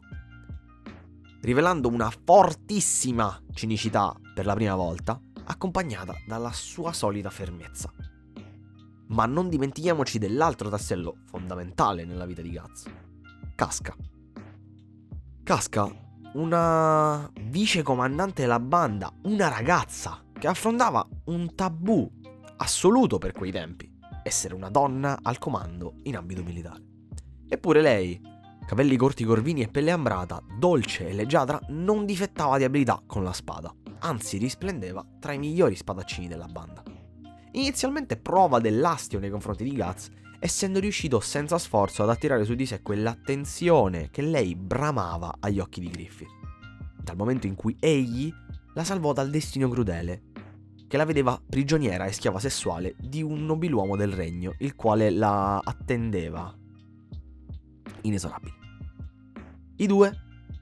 Rivelando 1.42 1.90
una 1.90 2.10
fortissima 2.10 3.40
cinicità 3.54 4.16
per 4.38 4.46
la 4.46 4.54
prima 4.54 4.76
volta, 4.76 5.20
accompagnata 5.46 6.14
dalla 6.28 6.52
sua 6.52 6.94
solita 6.94 7.32
fermezza. 7.32 7.92
Ma 9.08 9.26
non 9.26 9.50
dimentichiamoci 9.50 10.20
dell'altro 10.20 10.70
tassello 10.70 11.22
fondamentale 11.26 12.06
nella 12.06 12.28
vita 12.28 12.44
di 12.44 12.52
Guts, 12.52 12.84
Casca. 13.56 13.96
Casca, 15.42 15.92
una 16.34 17.28
vice 17.46 17.82
comandante 17.82 18.44
della 18.44 18.60
banda, 18.60 19.12
una 19.24 19.48
ragazza 19.48 20.24
che 20.38 20.46
affrontava 20.46 21.04
un 21.26 21.56
tabù 21.56 22.08
assoluto 22.58 23.18
per 23.18 23.32
quei 23.32 23.52
tempi, 23.52 23.92
essere 24.22 24.54
una 24.54 24.70
donna 24.70 25.18
al 25.24 25.40
comando 25.40 25.96
in 26.04 26.16
ambito 26.16 26.44
militare. 26.44 26.84
Eppure 27.48 27.82
lei, 27.82 28.22
capelli 28.68 28.98
corti 28.98 29.24
corvini 29.24 29.62
e 29.62 29.70
pelle 29.70 29.92
ambrata, 29.92 30.44
dolce 30.60 31.08
e 31.08 31.14
leggiadra, 31.14 31.58
non 31.70 32.06
difettava 32.06 32.58
di 32.58 32.66
abilità 32.66 33.02
con 33.08 33.24
la 33.24 33.32
spada, 33.32 33.74
anzi 34.00 34.38
risplendeva 34.38 35.04
tra 35.22 35.32
i 35.32 35.38
migliori 35.38 35.74
spadaccini 35.74 36.28
della 36.28 36.48
banda. 36.48 36.84
Inizialmente 37.54 38.18
prova 38.18 38.60
dell'astio 38.60 39.20
nei 39.20 39.30
confronti 39.30 39.64
di 39.64 39.74
Guts 39.74 40.10
essendo 40.40 40.80
riuscito 40.80 41.22
senza 41.22 41.58
sforzo 41.58 42.04
ad 42.04 42.10
attirare 42.10 42.44
su 42.44 42.56
di 42.56 42.66
sé 42.66 42.82
quell'attenzione 42.82 44.10
che 44.12 44.22
lei 44.22 44.54
bramava 44.54 45.36
agli 45.40 45.60
occhi 45.60 45.80
di 45.80 45.90
Griffith, 45.90 46.28
dal 47.02 47.16
momento 47.16 47.48
in 47.48 47.56
cui 47.56 47.78
egli 47.80 48.32
la 48.74 48.84
salvò 48.84 49.14
dal 49.14 49.30
destino 49.30 49.70
crudele, 49.70 50.24
che 50.90 50.98
la 50.98 51.06
vedeva 51.06 51.42
prigioniera 51.44 52.06
e 52.06 52.12
schiava 52.12 52.40
sessuale 52.40 52.96
di 53.00 53.24
un 53.24 53.46
nobiluomo 53.46 53.96
del 53.96 54.12
regno, 54.12 54.56
il 54.60 54.76
quale 54.76 55.10
la 55.10 55.58
attendeva 55.58 56.54
inesorabile. 58.08 58.56
I 59.78 59.86
due, 59.86 60.12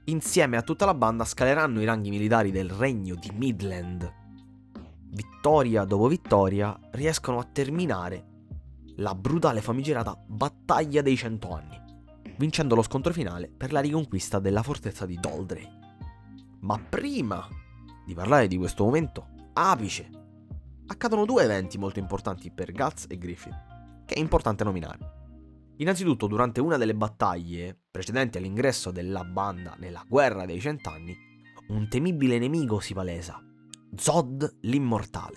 insieme 0.04 0.56
a 0.56 0.62
tutta 0.62 0.84
la 0.84 0.94
banda, 0.94 1.24
scaleranno 1.24 1.80
i 1.80 1.84
ranghi 1.84 2.10
militari 2.10 2.50
del 2.50 2.70
regno 2.70 3.14
di 3.14 3.30
Midland. 3.34 4.12
Vittoria 5.08 5.84
dopo 5.84 6.08
vittoria 6.08 6.78
riescono 6.90 7.38
a 7.38 7.44
terminare 7.44 8.34
la 8.96 9.14
brutale 9.14 9.60
famigerata 9.60 10.16
Battaglia 10.26 11.02
dei 11.02 11.16
Cento 11.16 11.52
Anni, 11.52 11.80
vincendo 12.36 12.74
lo 12.74 12.82
scontro 12.82 13.12
finale 13.12 13.48
per 13.48 13.72
la 13.72 13.80
riconquista 13.80 14.38
della 14.38 14.62
fortezza 14.62 15.06
di 15.06 15.18
Doldrey. 15.18 15.66
Ma 16.60 16.78
prima 16.78 17.46
di 18.04 18.14
parlare 18.14 18.48
di 18.48 18.56
questo 18.56 18.84
momento 18.84 19.28
apice 19.54 20.10
accadono 20.86 21.24
due 21.24 21.44
eventi 21.44 21.78
molto 21.78 21.98
importanti 21.98 22.50
per 22.50 22.72
Guts 22.72 23.06
e 23.08 23.18
Griffith, 23.18 24.04
che 24.04 24.14
è 24.14 24.18
importante 24.18 24.64
nominare. 24.64 25.25
Innanzitutto, 25.78 26.26
durante 26.26 26.60
una 26.60 26.76
delle 26.78 26.94
battaglie 26.94 27.78
precedenti 27.90 28.38
all'ingresso 28.38 28.90
della 28.90 29.24
banda 29.24 29.76
nella 29.78 30.04
guerra 30.08 30.46
dei 30.46 30.60
cent'anni, 30.60 31.14
un 31.68 31.88
temibile 31.88 32.38
nemico 32.38 32.80
si 32.80 32.94
palesa, 32.94 33.42
Zod 33.94 34.58
l'immortale. 34.62 35.36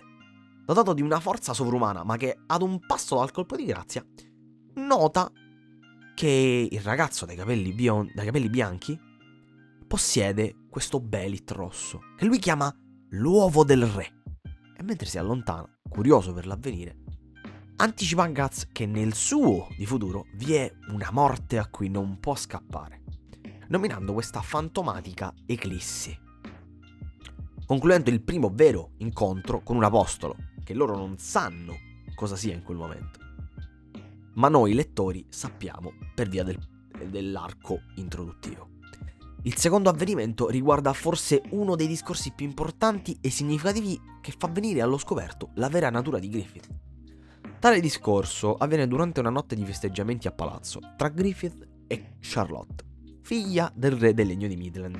Dotato 0.65 0.93
di 0.93 1.01
una 1.01 1.19
forza 1.19 1.53
sovrumana, 1.53 2.03
ma 2.03 2.15
che 2.15 2.37
ad 2.45 2.61
un 2.61 2.79
passo 2.85 3.17
dal 3.17 3.31
colpo 3.31 3.55
di 3.55 3.65
grazia, 3.65 4.05
nota 4.75 5.29
che 6.15 6.67
il 6.69 6.81
ragazzo 6.81 7.25
dai 7.25 7.35
capelli, 7.35 7.73
bion- 7.73 8.11
dai 8.13 8.25
capelli 8.25 8.49
bianchi 8.49 8.97
possiede 9.87 10.67
questo 10.69 10.99
Belit 10.99 11.51
rosso, 11.51 11.99
che 12.15 12.25
lui 12.25 12.39
chiama 12.39 12.73
l'uovo 13.09 13.63
del 13.63 13.85
re. 13.85 14.21
E 14.77 14.83
mentre 14.83 15.07
si 15.07 15.17
allontana, 15.17 15.67
curioso 15.89 16.31
per 16.31 16.45
l'avvenire, 16.45 16.99
anticipa 17.81 18.23
a 18.23 18.27
Guts 18.27 18.67
che 18.73 18.85
nel 18.85 19.13
suo 19.13 19.69
di 19.77 19.85
futuro 19.85 20.25
vi 20.33 20.53
è 20.55 20.69
una 20.89 21.09
morte 21.11 21.57
a 21.57 21.67
cui 21.67 21.87
non 21.87 22.19
può 22.19 22.35
scappare, 22.35 23.03
nominando 23.69 24.11
questa 24.11 24.41
fantomatica 24.41 25.33
eclissi. 25.45 26.17
Concludendo 27.65 28.09
il 28.09 28.21
primo 28.21 28.51
vero 28.53 28.91
incontro 28.97 29.61
con 29.61 29.77
un 29.77 29.85
apostolo, 29.85 30.35
che 30.63 30.73
loro 30.73 30.97
non 30.97 31.17
sanno 31.19 31.77
cosa 32.15 32.35
sia 32.35 32.53
in 32.53 32.63
quel 32.63 32.77
momento. 32.77 33.19
Ma 34.33 34.49
noi 34.49 34.73
lettori 34.73 35.25
sappiamo 35.29 35.93
per 36.13 36.27
via 36.27 36.43
del, 36.43 36.59
dell'arco 37.09 37.83
introduttivo. 37.95 38.67
Il 39.43 39.55
secondo 39.55 39.89
avvenimento 39.89 40.49
riguarda 40.49 40.91
forse 40.91 41.41
uno 41.51 41.77
dei 41.77 41.87
discorsi 41.87 42.33
più 42.35 42.45
importanti 42.45 43.17
e 43.21 43.29
significativi 43.29 43.97
che 44.19 44.33
fa 44.37 44.47
venire 44.47 44.81
allo 44.81 44.97
scoperto 44.97 45.51
la 45.53 45.69
vera 45.69 45.89
natura 45.89 46.19
di 46.19 46.27
Griffith. 46.27 46.88
Tale 47.59 47.81
discorso 47.81 48.55
avviene 48.55 48.87
durante 48.87 49.19
una 49.19 49.29
notte 49.29 49.53
di 49.53 49.65
festeggiamenti 49.65 50.27
a 50.27 50.31
palazzo 50.31 50.79
tra 50.95 51.09
Griffith 51.09 51.67
e 51.87 52.15
Charlotte, 52.21 52.85
figlia 53.21 53.69
del 53.75 53.91
re 53.91 54.13
del 54.13 54.27
legno 54.27 54.47
di 54.47 54.55
Midland. 54.55 54.97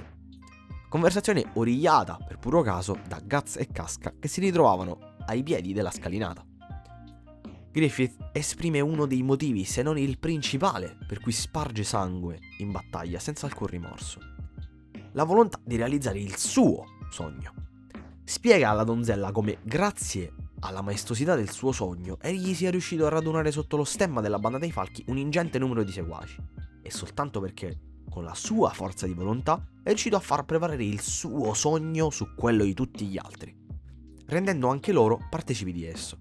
Conversazione 0.89 1.51
origliata, 1.53 2.17
per 2.17 2.37
puro 2.37 2.61
caso, 2.61 2.99
da 3.07 3.21
Guts 3.23 3.55
e 3.55 3.67
Casca 3.67 4.13
che 4.19 4.27
si 4.27 4.41
ritrovavano 4.41 5.15
ai 5.27 5.41
piedi 5.41 5.71
della 5.71 5.89
scalinata. 5.89 6.45
Griffith 7.71 8.17
esprime 8.33 8.81
uno 8.81 9.05
dei 9.05 9.23
motivi, 9.23 9.63
se 9.63 9.81
non 9.81 9.97
il 9.97 10.19
principale, 10.19 10.97
per 11.07 11.21
cui 11.21 11.31
sparge 11.31 11.85
sangue 11.85 12.39
in 12.57 12.71
battaglia 12.71 13.19
senza 13.19 13.45
alcun 13.45 13.67
rimorso. 13.67 14.19
La 15.13 15.23
volontà 15.23 15.61
di 15.63 15.77
realizzare 15.77 16.19
il 16.19 16.35
suo 16.35 16.83
sogno. 17.09 17.53
Spiega 18.25 18.69
alla 18.69 18.83
donzella 18.83 19.31
come, 19.31 19.59
grazie 19.63 20.33
alla 20.61 20.81
maestosità 20.81 21.35
del 21.35 21.49
suo 21.49 21.71
sogno, 21.71 22.17
egli 22.21 22.53
sia 22.53 22.71
riuscito 22.71 23.05
a 23.05 23.09
radunare 23.09 23.51
sotto 23.51 23.77
lo 23.77 23.83
stemma 23.83 24.21
della 24.21 24.39
banda 24.39 24.57
dei 24.57 24.71
falchi 24.71 25.03
un 25.07 25.17
ingente 25.17 25.59
numero 25.59 25.83
di 25.83 25.91
seguaci, 25.91 26.37
e 26.81 26.91
soltanto 26.91 27.39
perché, 27.39 27.79
con 28.09 28.23
la 28.23 28.33
sua 28.33 28.69
forza 28.71 29.05
di 29.05 29.13
volontà, 29.13 29.63
è 29.83 29.89
riuscito 29.89 30.15
a 30.15 30.21
far 30.21 30.45
prevalere 30.45 30.83
il 30.83 30.99
suo 30.99 31.53
sogno 31.53 32.09
su 32.09 32.35
quello 32.35 32.63
di 32.63 32.73
tutti 32.73 33.05
gli 33.05 33.17
altri, 33.17 33.55
rendendo 34.27 34.67
anche 34.67 34.91
loro 34.91 35.19
partecipi 35.29 35.71
di 35.71 35.85
esso, 35.85 36.17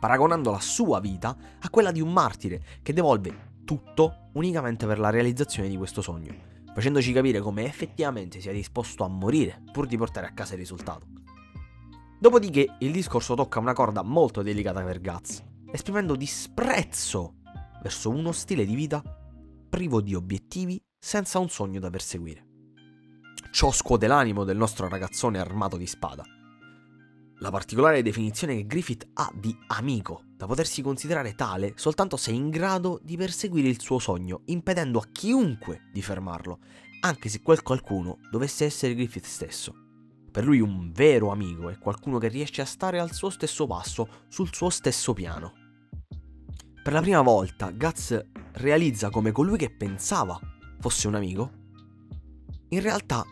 paragonando 0.00 0.50
la 0.50 0.60
sua 0.60 1.00
vita 1.00 1.36
a 1.60 1.70
quella 1.70 1.92
di 1.92 2.00
un 2.00 2.12
martire 2.12 2.62
che 2.82 2.92
devolve 2.92 3.52
tutto 3.64 4.30
unicamente 4.34 4.86
per 4.86 4.98
la 4.98 5.10
realizzazione 5.10 5.68
di 5.68 5.76
questo 5.76 6.02
sogno, 6.02 6.34
facendoci 6.74 7.12
capire 7.12 7.40
come 7.40 7.64
effettivamente 7.64 8.40
sia 8.40 8.52
disposto 8.52 9.04
a 9.04 9.08
morire 9.08 9.62
pur 9.72 9.86
di 9.86 9.96
portare 9.96 10.26
a 10.26 10.32
casa 10.32 10.54
il 10.54 10.60
risultato. 10.60 11.23
Dopodiché 12.24 12.76
il 12.78 12.90
discorso 12.90 13.34
tocca 13.34 13.58
una 13.58 13.74
corda 13.74 14.02
molto 14.02 14.40
delicata 14.40 14.82
per 14.82 15.02
Guts, 15.02 15.44
esprimendo 15.70 16.16
disprezzo 16.16 17.34
verso 17.82 18.08
uno 18.08 18.32
stile 18.32 18.64
di 18.64 18.74
vita 18.74 19.02
privo 19.68 20.00
di 20.00 20.14
obiettivi 20.14 20.82
senza 20.98 21.38
un 21.38 21.50
sogno 21.50 21.80
da 21.80 21.90
perseguire. 21.90 22.46
Ciò 23.52 23.70
scuote 23.70 24.06
l'animo 24.06 24.44
del 24.44 24.56
nostro 24.56 24.88
ragazzone 24.88 25.38
armato 25.38 25.76
di 25.76 25.86
spada. 25.86 26.24
La 27.40 27.50
particolare 27.50 28.00
definizione 28.00 28.56
che 28.56 28.66
Griffith 28.66 29.06
ha 29.12 29.30
di 29.34 29.54
amico, 29.66 30.22
da 30.34 30.46
potersi 30.46 30.80
considerare 30.80 31.34
tale 31.34 31.74
soltanto 31.76 32.16
se 32.16 32.30
è 32.30 32.34
in 32.34 32.48
grado 32.48 33.00
di 33.02 33.18
perseguire 33.18 33.68
il 33.68 33.82
suo 33.82 33.98
sogno, 33.98 34.40
impedendo 34.46 34.98
a 34.98 35.08
chiunque 35.12 35.90
di 35.92 36.00
fermarlo, 36.00 36.58
anche 37.02 37.28
se 37.28 37.42
quel 37.42 37.60
qualcuno 37.60 38.16
dovesse 38.30 38.64
essere 38.64 38.94
Griffith 38.94 39.26
stesso. 39.26 39.83
Per 40.34 40.44
lui 40.44 40.58
un 40.58 40.90
vero 40.90 41.30
amico 41.30 41.68
è 41.68 41.78
qualcuno 41.78 42.18
che 42.18 42.26
riesce 42.26 42.60
a 42.60 42.64
stare 42.64 42.98
al 42.98 43.12
suo 43.12 43.30
stesso 43.30 43.68
passo, 43.68 44.08
sul 44.26 44.52
suo 44.52 44.68
stesso 44.68 45.12
piano. 45.12 45.52
Per 46.82 46.92
la 46.92 47.00
prima 47.00 47.22
volta 47.22 47.70
Guts 47.70 48.20
realizza 48.54 49.10
come 49.10 49.30
colui 49.30 49.56
che 49.56 49.70
pensava 49.70 50.36
fosse 50.80 51.06
un 51.06 51.14
amico, 51.14 51.50
in 52.70 52.80
realtà 52.80 53.24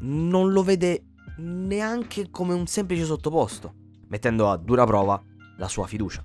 non 0.00 0.50
lo 0.50 0.64
vede 0.64 1.12
neanche 1.36 2.30
come 2.32 2.52
un 2.52 2.66
semplice 2.66 3.04
sottoposto, 3.04 3.72
mettendo 4.08 4.50
a 4.50 4.56
dura 4.56 4.84
prova 4.84 5.22
la 5.56 5.68
sua 5.68 5.86
fiducia. 5.86 6.24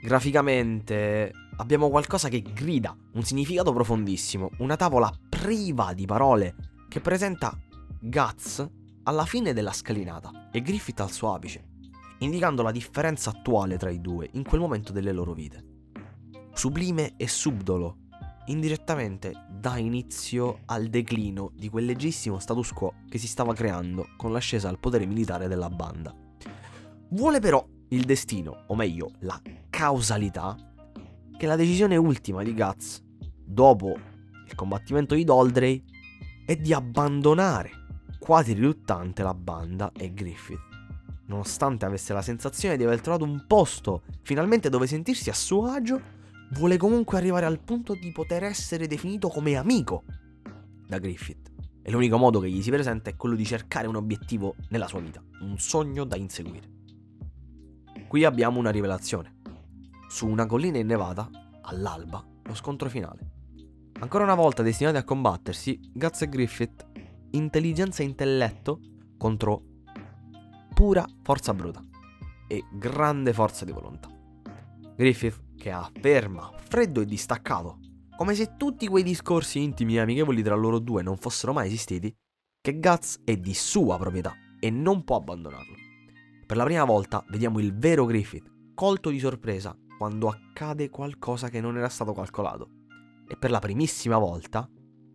Graficamente 0.00 1.30
abbiamo 1.58 1.90
qualcosa 1.90 2.30
che 2.30 2.40
grida 2.40 2.96
un 3.12 3.22
significato 3.22 3.74
profondissimo, 3.74 4.48
una 4.60 4.76
tavola 4.76 5.12
priva 5.28 5.92
di 5.92 6.06
parole 6.06 6.54
che 6.88 7.02
presenta 7.02 7.54
Guts 8.00 8.82
alla 9.04 9.24
fine 9.24 9.52
della 9.52 9.72
scalinata 9.72 10.48
e 10.50 10.60
Griffith 10.62 11.00
al 11.00 11.10
suo 11.10 11.34
apice, 11.34 11.64
indicando 12.18 12.62
la 12.62 12.70
differenza 12.70 13.30
attuale 13.30 13.76
tra 13.76 13.90
i 13.90 14.00
due 14.00 14.28
in 14.32 14.44
quel 14.44 14.60
momento 14.60 14.92
delle 14.92 15.12
loro 15.12 15.32
vite. 15.32 15.72
Sublime 16.52 17.14
e 17.16 17.28
subdolo, 17.28 17.98
indirettamente 18.46 19.32
dà 19.50 19.76
inizio 19.76 20.60
al 20.66 20.86
declino 20.86 21.50
di 21.54 21.68
quel 21.68 21.84
leggissimo 21.84 22.38
status 22.38 22.72
quo 22.72 22.94
che 23.08 23.18
si 23.18 23.26
stava 23.26 23.54
creando 23.54 24.08
con 24.16 24.32
l'ascesa 24.32 24.68
al 24.68 24.78
potere 24.78 25.06
militare 25.06 25.48
della 25.48 25.70
banda. 25.70 26.14
Vuole 27.10 27.40
però 27.40 27.66
il 27.88 28.04
destino, 28.04 28.64
o 28.68 28.74
meglio 28.74 29.10
la 29.20 29.40
causalità, 29.68 30.56
che 31.36 31.46
la 31.46 31.56
decisione 31.56 31.96
ultima 31.96 32.42
di 32.42 32.54
Guts, 32.54 33.02
dopo 33.44 33.94
il 34.46 34.54
combattimento 34.54 35.14
di 35.14 35.24
Doldrey, 35.24 35.82
è 36.46 36.56
di 36.56 36.72
abbandonare 36.72 37.83
quasi 38.24 38.54
riluttante 38.54 39.22
la 39.22 39.34
banda 39.34 39.92
e 39.94 40.14
Griffith. 40.14 40.58
Nonostante 41.26 41.84
avesse 41.84 42.14
la 42.14 42.22
sensazione 42.22 42.78
di 42.78 42.82
aver 42.82 43.02
trovato 43.02 43.22
un 43.22 43.44
posto 43.46 44.04
finalmente 44.22 44.70
dove 44.70 44.86
sentirsi 44.86 45.28
a 45.28 45.34
suo 45.34 45.66
agio, 45.66 46.00
vuole 46.52 46.78
comunque 46.78 47.18
arrivare 47.18 47.44
al 47.44 47.60
punto 47.60 47.92
di 47.92 48.10
poter 48.12 48.44
essere 48.44 48.86
definito 48.86 49.28
come 49.28 49.56
amico 49.56 50.04
da 50.86 50.98
Griffith. 50.98 51.52
E 51.82 51.90
l'unico 51.90 52.16
modo 52.16 52.40
che 52.40 52.48
gli 52.48 52.62
si 52.62 52.70
presenta 52.70 53.10
è 53.10 53.16
quello 53.16 53.34
di 53.34 53.44
cercare 53.44 53.88
un 53.88 53.96
obiettivo 53.96 54.54
nella 54.70 54.88
sua 54.88 55.00
vita, 55.00 55.22
un 55.42 55.58
sogno 55.58 56.04
da 56.04 56.16
inseguire. 56.16 56.66
Qui 58.08 58.24
abbiamo 58.24 58.58
una 58.58 58.70
rivelazione. 58.70 59.40
Su 60.08 60.26
una 60.26 60.46
collina 60.46 60.78
innevata, 60.78 61.28
all'alba, 61.60 62.24
lo 62.42 62.54
scontro 62.54 62.88
finale. 62.88 63.32
Ancora 64.00 64.24
una 64.24 64.34
volta 64.34 64.62
destinati 64.62 64.96
a 64.96 65.04
combattersi, 65.04 65.78
Guts 65.92 66.22
e 66.22 66.28
Griffith 66.30 66.92
intelligenza 67.36 68.02
e 68.02 68.06
intelletto 68.06 68.80
contro 69.16 69.62
pura 70.74 71.06
forza 71.22 71.54
bruta 71.54 71.82
e 72.48 72.64
grande 72.72 73.32
forza 73.32 73.64
di 73.64 73.72
volontà. 73.72 74.08
Griffith 74.96 75.42
che 75.56 75.70
afferma, 75.70 76.52
freddo 76.56 77.00
e 77.00 77.06
distaccato, 77.06 77.78
come 78.16 78.34
se 78.34 78.54
tutti 78.56 78.86
quei 78.86 79.02
discorsi 79.02 79.62
intimi 79.62 79.96
e 79.96 80.00
amichevoli 80.00 80.42
tra 80.42 80.54
loro 80.54 80.78
due 80.78 81.02
non 81.02 81.16
fossero 81.16 81.52
mai 81.52 81.66
esistiti, 81.66 82.14
che 82.60 82.78
Guts 82.78 83.20
è 83.24 83.36
di 83.36 83.54
sua 83.54 83.98
proprietà 83.98 84.34
e 84.60 84.70
non 84.70 85.04
può 85.04 85.16
abbandonarlo. 85.16 85.74
Per 86.46 86.56
la 86.56 86.64
prima 86.64 86.84
volta 86.84 87.24
vediamo 87.28 87.58
il 87.58 87.76
vero 87.76 88.04
Griffith, 88.04 88.52
colto 88.74 89.10
di 89.10 89.18
sorpresa 89.18 89.76
quando 89.96 90.28
accade 90.28 90.90
qualcosa 90.90 91.48
che 91.48 91.60
non 91.60 91.76
era 91.76 91.88
stato 91.88 92.12
calcolato. 92.12 92.68
E 93.26 93.36
per 93.36 93.50
la 93.50 93.58
primissima 93.58 94.18
volta 94.18 94.68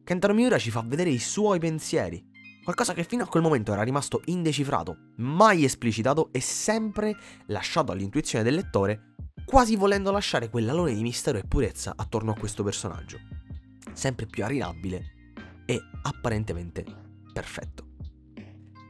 Kentaro 0.10 0.34
Miura 0.34 0.58
ci 0.58 0.72
fa 0.72 0.84
vedere 0.84 1.12
i 1.12 1.20
suoi 1.20 1.60
pensieri, 1.60 2.32
qualcosa 2.64 2.96
che 2.96 3.04
fino 3.04 3.22
a 3.22 3.28
quel 3.28 3.44
momento 3.44 3.74
era 3.74 3.84
rimasto 3.84 4.24
indecifrato, 4.26 5.12
mai 5.18 5.64
esplicitato 5.64 6.30
e 6.32 6.40
sempre 6.40 7.16
lasciato 7.46 7.92
all'intuizione 7.92 8.44
del 8.44 8.56
lettore, 8.56 9.14
quasi 9.46 9.76
volendo 9.76 10.10
lasciare 10.10 10.50
quell'alone 10.50 10.96
di 10.96 11.04
mistero 11.04 11.38
e 11.38 11.44
purezza 11.44 11.94
attorno 11.96 12.32
a 12.32 12.36
questo 12.40 12.64
personaggio, 12.64 13.20
sempre 13.94 14.26
più 14.26 14.44
arinabile 14.44 15.34
e 15.68 15.80
apparentemente 16.02 16.84
perfetto. 17.32 17.86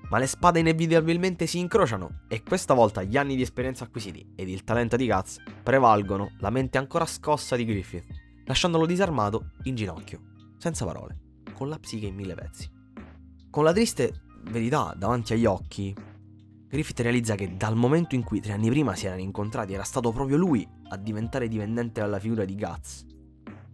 Ma 0.09 0.19
le 0.19 0.27
spade 0.27 0.59
inevitabilmente 0.59 1.47
si 1.47 1.59
incrociano 1.59 2.21
e 2.29 2.43
questa 2.43 2.73
volta 2.73 3.03
gli 3.03 3.17
anni 3.17 3.35
di 3.35 3.41
esperienza 3.41 3.83
acquisiti 3.83 4.25
ed 4.37 4.47
il 4.47 4.63
talento 4.63 4.95
di 4.95 5.05
Guts 5.05 5.41
prevalgono 5.63 6.31
la 6.39 6.49
mente 6.49 6.77
ancora 6.77 7.05
scossa 7.05 7.57
di 7.57 7.65
Griffith, 7.65 8.05
lasciandolo 8.45 8.85
disarmato 8.85 9.51
in 9.63 9.75
ginocchio 9.75 10.28
senza 10.59 10.85
parole, 10.85 11.41
con 11.53 11.69
la 11.69 11.79
psiche 11.79 12.05
in 12.05 12.15
mille 12.15 12.35
pezzi. 12.35 12.69
Con 13.49 13.63
la 13.63 13.73
triste 13.73 14.21
verità 14.43 14.93
davanti 14.95 15.33
agli 15.33 15.45
occhi, 15.45 15.95
Griffith 16.67 16.99
realizza 16.99 17.33
che 17.33 17.57
dal 17.57 17.75
momento 17.75 18.13
in 18.13 18.23
cui 18.23 18.39
tre 18.39 18.51
anni 18.51 18.69
prima 18.69 18.93
si 18.95 19.07
erano 19.07 19.21
incontrati 19.21 19.73
era 19.73 19.83
stato 19.83 20.11
proprio 20.11 20.37
lui 20.37 20.67
a 20.89 20.97
diventare 20.97 21.47
dipendente 21.47 21.99
dalla 21.99 22.19
figura 22.19 22.45
di 22.45 22.55
Guts. 22.55 23.05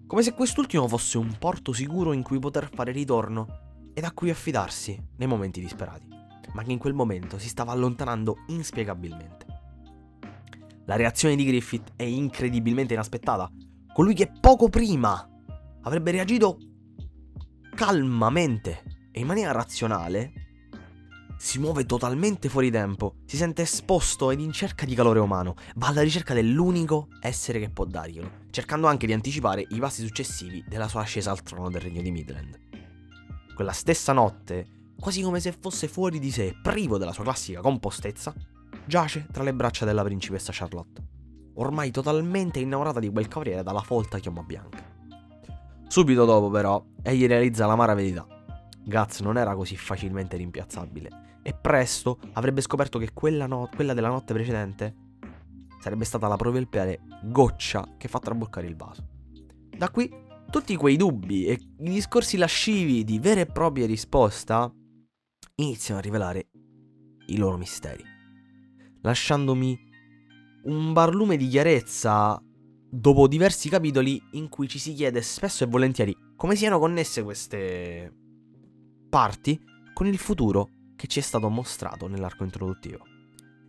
Come 0.08 0.22
se 0.22 0.34
quest'ultimo 0.34 0.88
fosse 0.88 1.18
un 1.18 1.36
porto 1.38 1.74
sicuro 1.74 2.14
in 2.14 2.24
cui 2.24 2.40
poter 2.40 2.70
fare 2.74 2.94
ritorno 2.94 3.90
e 3.94 4.00
da 4.00 4.12
cui 4.12 4.30
affidarsi 4.30 4.98
nei 5.18 5.28
momenti 5.28 5.60
disperati, 5.60 6.08
ma 6.54 6.64
che 6.64 6.72
in 6.72 6.78
quel 6.78 6.94
momento 6.94 7.38
si 7.38 7.50
stava 7.50 7.74
allontanando 7.74 8.38
inspiegabilmente. 8.48 9.46
La 10.86 10.96
reazione 10.96 11.36
di 11.36 11.44
Griffith 11.44 11.94
è 11.96 12.04
incredibilmente 12.04 12.94
inaspettata. 12.94 13.52
Colui 13.92 14.14
che 14.14 14.32
poco 14.40 14.70
prima 14.70 15.28
avrebbe 15.82 16.12
reagito 16.12 16.60
calmamente 17.76 18.84
e 19.12 19.20
in 19.20 19.28
maniera 19.28 19.52
razionale 19.52 20.32
si 21.38 21.60
muove 21.60 21.86
totalmente 21.86 22.48
fuori 22.48 22.72
tempo, 22.72 23.18
si 23.26 23.36
sente 23.36 23.64
esposto 23.64 24.32
ed 24.32 24.40
in 24.40 24.54
cerca 24.54 24.86
di 24.86 24.96
calore 24.96 25.20
umano, 25.20 25.56
va 25.76 25.88
alla 25.88 26.02
ricerca 26.02 26.34
dell'unico 26.34 27.10
essere 27.20 27.60
che 27.60 27.70
può 27.70 27.84
darglielo, 27.84 28.44
cercando 28.50 28.88
anche 28.88 29.06
di 29.06 29.12
anticipare 29.12 29.66
i 29.70 29.80
passi 29.80 30.06
successivi 30.06 30.64
della 30.66 30.88
sua 30.88 31.02
ascesa 31.02 31.32
al 31.32 31.44
trono 31.44 31.70
del 31.70 31.82
regno 31.82 32.02
di 32.02 32.12
Midland. 32.12 32.60
Quella 33.54 33.74
stessa 33.74 34.14
notte, 34.14 34.94
quasi 34.98 35.22
come 35.22 35.42
se 35.42 35.52
fosse 35.52 35.90
fuori 35.90 36.18
di 36.20 36.32
sé, 36.32 36.56
privo 36.64 36.98
della 36.98 37.12
sua 37.12 37.26
classica 37.26 37.60
compostezza, 37.60 38.34
giace 38.86 39.28
tra 39.30 39.44
le 39.44 39.54
braccia 39.54 39.84
della 39.84 40.04
principessa 40.04 40.54
Charlotte, 40.54 41.04
ormai 41.56 41.92
totalmente 41.92 42.60
innamorata 42.60 43.02
di 43.02 43.10
quel 43.10 43.28
cavaliere 43.28 43.64
dalla 43.64 43.82
folta 43.82 44.18
chioma 44.18 44.44
bianca. 44.44 44.95
Subito 45.88 46.26
dopo, 46.26 46.50
però, 46.50 46.84
egli 47.02 47.28
realizza 47.28 47.66
l'amara 47.66 47.94
verità. 47.94 48.26
Guts 48.84 49.20
non 49.22 49.38
era 49.38 49.56
così 49.56 49.76
facilmente 49.78 50.38
rimpiazzabile 50.38 51.40
e 51.42 51.54
presto 51.54 52.20
avrebbe 52.34 52.62
scoperto 52.62 53.00
che 53.00 53.14
quella, 53.14 53.48
no- 53.48 53.70
quella 53.74 53.94
della 53.94 54.10
notte 54.10 54.34
precedente 54.34 54.96
sarebbe 55.80 56.06
stata 56.06 56.28
la 56.28 56.36
proverbiale 56.36 57.02
goccia 57.24 57.96
che 57.98 58.08
fa 58.08 58.20
traboccare 58.20 58.68
il 58.68 58.76
vaso. 58.76 59.08
Da 59.76 59.90
qui 59.90 60.12
tutti 60.50 60.76
quei 60.76 60.98
dubbi 60.98 61.46
e 61.46 61.54
i 61.54 61.90
discorsi 61.90 62.38
lascivi 62.38 63.04
di 63.04 63.20
vera 63.20 63.42
e 63.42 63.46
propria 63.46 63.86
risposta 63.86 64.72
iniziano 65.56 66.00
a 66.00 66.04
rivelare 66.04 66.50
i 67.28 67.38
loro 67.38 67.58
misteri, 67.58 68.04
lasciandomi 69.02 69.78
un 70.64 70.94
barlume 70.94 71.38
di 71.38 71.48
chiarezza 71.48 72.42
dopo 72.96 73.28
diversi 73.28 73.68
capitoli 73.68 74.22
in 74.32 74.48
cui 74.48 74.68
ci 74.68 74.80
si 74.80 74.94
chiede 74.94 75.22
spesso 75.22 75.64
e 75.64 75.68
volentieri 75.68 76.16
come 76.36 76.56
siano 76.56 76.80
connesse 76.80 77.24
queste 77.24 78.14
parti 79.10 79.60
con 79.94 80.08
il 80.08 80.18
futuro 80.18 80.70
che 80.96 81.08
ci 81.08 81.20
è 81.20 81.22
stato 81.22 81.50
mostrato 81.50 82.08
nell'arco 82.08 82.44
introduttivo. 82.44 83.06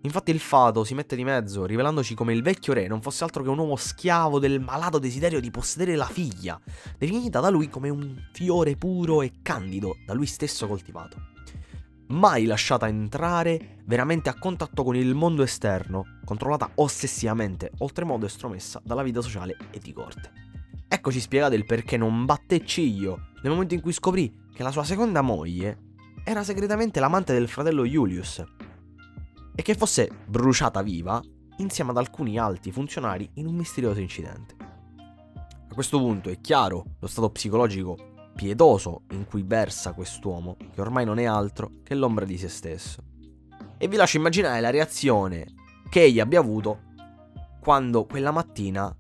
Infatti 0.03 0.31
il 0.31 0.39
fato 0.39 0.85
si 0.85 0.95
mette 0.95 1.17
di 1.17 1.25
mezzo, 1.25 1.65
rivelandoci 1.65 2.15
come 2.15 2.33
il 2.33 2.43
vecchio 2.43 2.73
re 2.73 2.87
non 2.87 3.03
fosse 3.03 3.25
altro 3.25 3.43
che 3.43 3.49
un 3.49 3.59
uomo 3.59 3.75
schiavo 3.75 4.39
del 4.39 4.61
malato 4.61 5.01
desiderio 5.01 5.41
di 5.41 5.51
possedere 5.51 5.97
la 5.97 6.07
figlia, 6.07 6.61
definita 6.97 7.41
da 7.41 7.49
lui 7.49 7.69
come 7.69 7.89
un 7.89 8.17
fiore 8.33 8.77
puro 8.77 9.23
e 9.23 9.33
candido, 9.43 9.97
da 10.07 10.15
lui 10.15 10.27
stesso 10.27 10.69
coltivato. 10.69 11.35
Mai 12.09 12.45
lasciata 12.45 12.87
entrare 12.87 13.79
veramente 13.85 14.29
a 14.29 14.39
contatto 14.39 14.85
con 14.85 14.95
il 14.95 15.13
mondo 15.17 15.43
esterno, 15.43 16.21
controllata 16.25 16.71
ossessivamente, 16.77 17.73
oltremodo 17.79 18.27
estromessa 18.27 18.81
dalla 18.85 19.03
vita 19.03 19.21
sociale 19.21 19.57
e 19.73 19.81
di 19.81 19.93
corte. 19.93 20.31
Eccoci 20.87 21.19
spiegato 21.19 21.57
il 21.57 21.67
perché 21.67 21.97
non 21.97 22.25
batte 22.25 22.65
ciglio 22.65 23.31
nel 23.43 23.51
momento 23.51 23.75
in 23.75 23.81
cui 23.81 23.93
scoprì 23.93 24.45
che 24.55 24.63
la 24.63 24.71
sua 24.71 24.85
seconda 24.85 25.21
moglie 25.21 25.79
era 26.23 26.45
segretamente 26.45 27.01
l'amante 27.01 27.33
del 27.33 27.49
fratello 27.49 27.85
Julius 27.85 28.45
e 29.57 29.63
che 29.63 29.75
fosse 29.75 30.09
bruciata 30.27 30.83
viva 30.83 31.21
insieme 31.57 31.91
ad 31.91 31.97
alcuni 31.97 32.39
alti 32.39 32.71
funzionari 32.71 33.29
in 33.35 33.47
un 33.47 33.57
misterioso 33.57 33.99
incidente. 33.99 34.55
A 35.69 35.75
questo 35.75 35.99
punto 35.99 36.31
è 36.31 36.41
chiaro 36.41 36.85
lo 37.01 37.07
stato 37.09 37.31
psicologico 37.31 38.15
pietoso 38.37 39.03
in 39.11 39.27
cui 39.27 39.43
versa 39.43 39.93
quest'uomo, 39.93 40.57
che 40.73 40.81
ormai 40.81 41.05
non 41.05 41.19
è 41.19 41.25
altro 41.25 41.73
che 41.83 41.97
l'ombra 41.97 42.25
di 42.25 42.39
se 42.39 42.49
stesso. 42.49 43.03
E 43.77 43.89
vi 43.89 43.97
lascio 43.97 44.19
immaginare 44.19 44.61
la 44.61 44.71
reazione 44.71 45.47
che 45.91 46.03
egli 46.03 46.21
abbia 46.21 46.39
avuto 46.39 46.83
quando 47.61 48.07
quella 48.07 48.31
mattina 48.31 48.95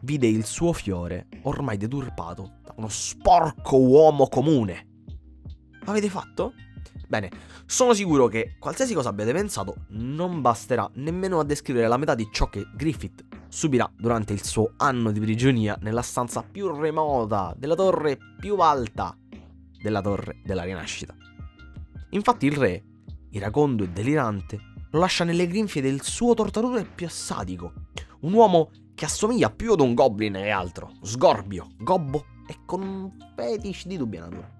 vide 0.00 0.26
il 0.26 0.44
suo 0.44 0.74
fiore 0.74 1.28
ormai 1.42 1.78
deturpato 1.78 2.58
da 2.62 2.74
uno 2.76 2.88
sporco 2.88 3.78
uomo 3.78 4.28
comune 4.28 4.88
Avete 5.88 6.10
fatto? 6.10 6.52
Bene, 7.08 7.30
sono 7.64 7.94
sicuro 7.94 8.26
che 8.26 8.56
qualsiasi 8.58 8.92
cosa 8.92 9.08
abbiate 9.08 9.32
pensato 9.32 9.86
non 9.88 10.42
basterà 10.42 10.88
nemmeno 10.96 11.40
a 11.40 11.44
descrivere 11.44 11.88
la 11.88 11.96
metà 11.96 12.14
di 12.14 12.28
ciò 12.30 12.50
che 12.50 12.66
Griffith 12.74 13.24
subirà 13.48 13.90
durante 13.96 14.32
il 14.32 14.44
suo 14.44 14.72
anno 14.76 15.10
di 15.10 15.20
prigionia 15.20 15.76
nella 15.80 16.02
stanza 16.02 16.42
più 16.42 16.74
remota 16.74 17.54
della 17.56 17.74
torre 17.74 18.18
più 18.38 18.56
alta 18.56 19.16
della 19.80 20.00
torre 20.00 20.40
della 20.44 20.62
rinascita. 20.62 21.14
Infatti 22.10 22.46
il 22.46 22.56
re, 22.56 22.84
iracondo 23.30 23.84
e 23.84 23.90
delirante, 23.90 24.58
lo 24.90 25.00
lascia 25.00 25.24
nelle 25.24 25.46
grinfie 25.46 25.82
del 25.82 26.02
suo 26.02 26.34
tortatore 26.34 26.84
più 26.84 27.08
sadico, 27.08 27.72
un 28.20 28.32
uomo 28.32 28.70
che 28.94 29.04
assomiglia 29.04 29.50
più 29.50 29.72
ad 29.72 29.80
un 29.80 29.94
goblin 29.94 30.32
che 30.32 30.50
altro, 30.50 30.92
sgorbio, 31.02 31.68
gobbo 31.78 32.24
e 32.48 32.56
con 32.64 32.82
un 32.82 33.10
fetish 33.36 33.86
di 33.86 33.96
dubbia 33.96 34.20
natura. 34.20 34.56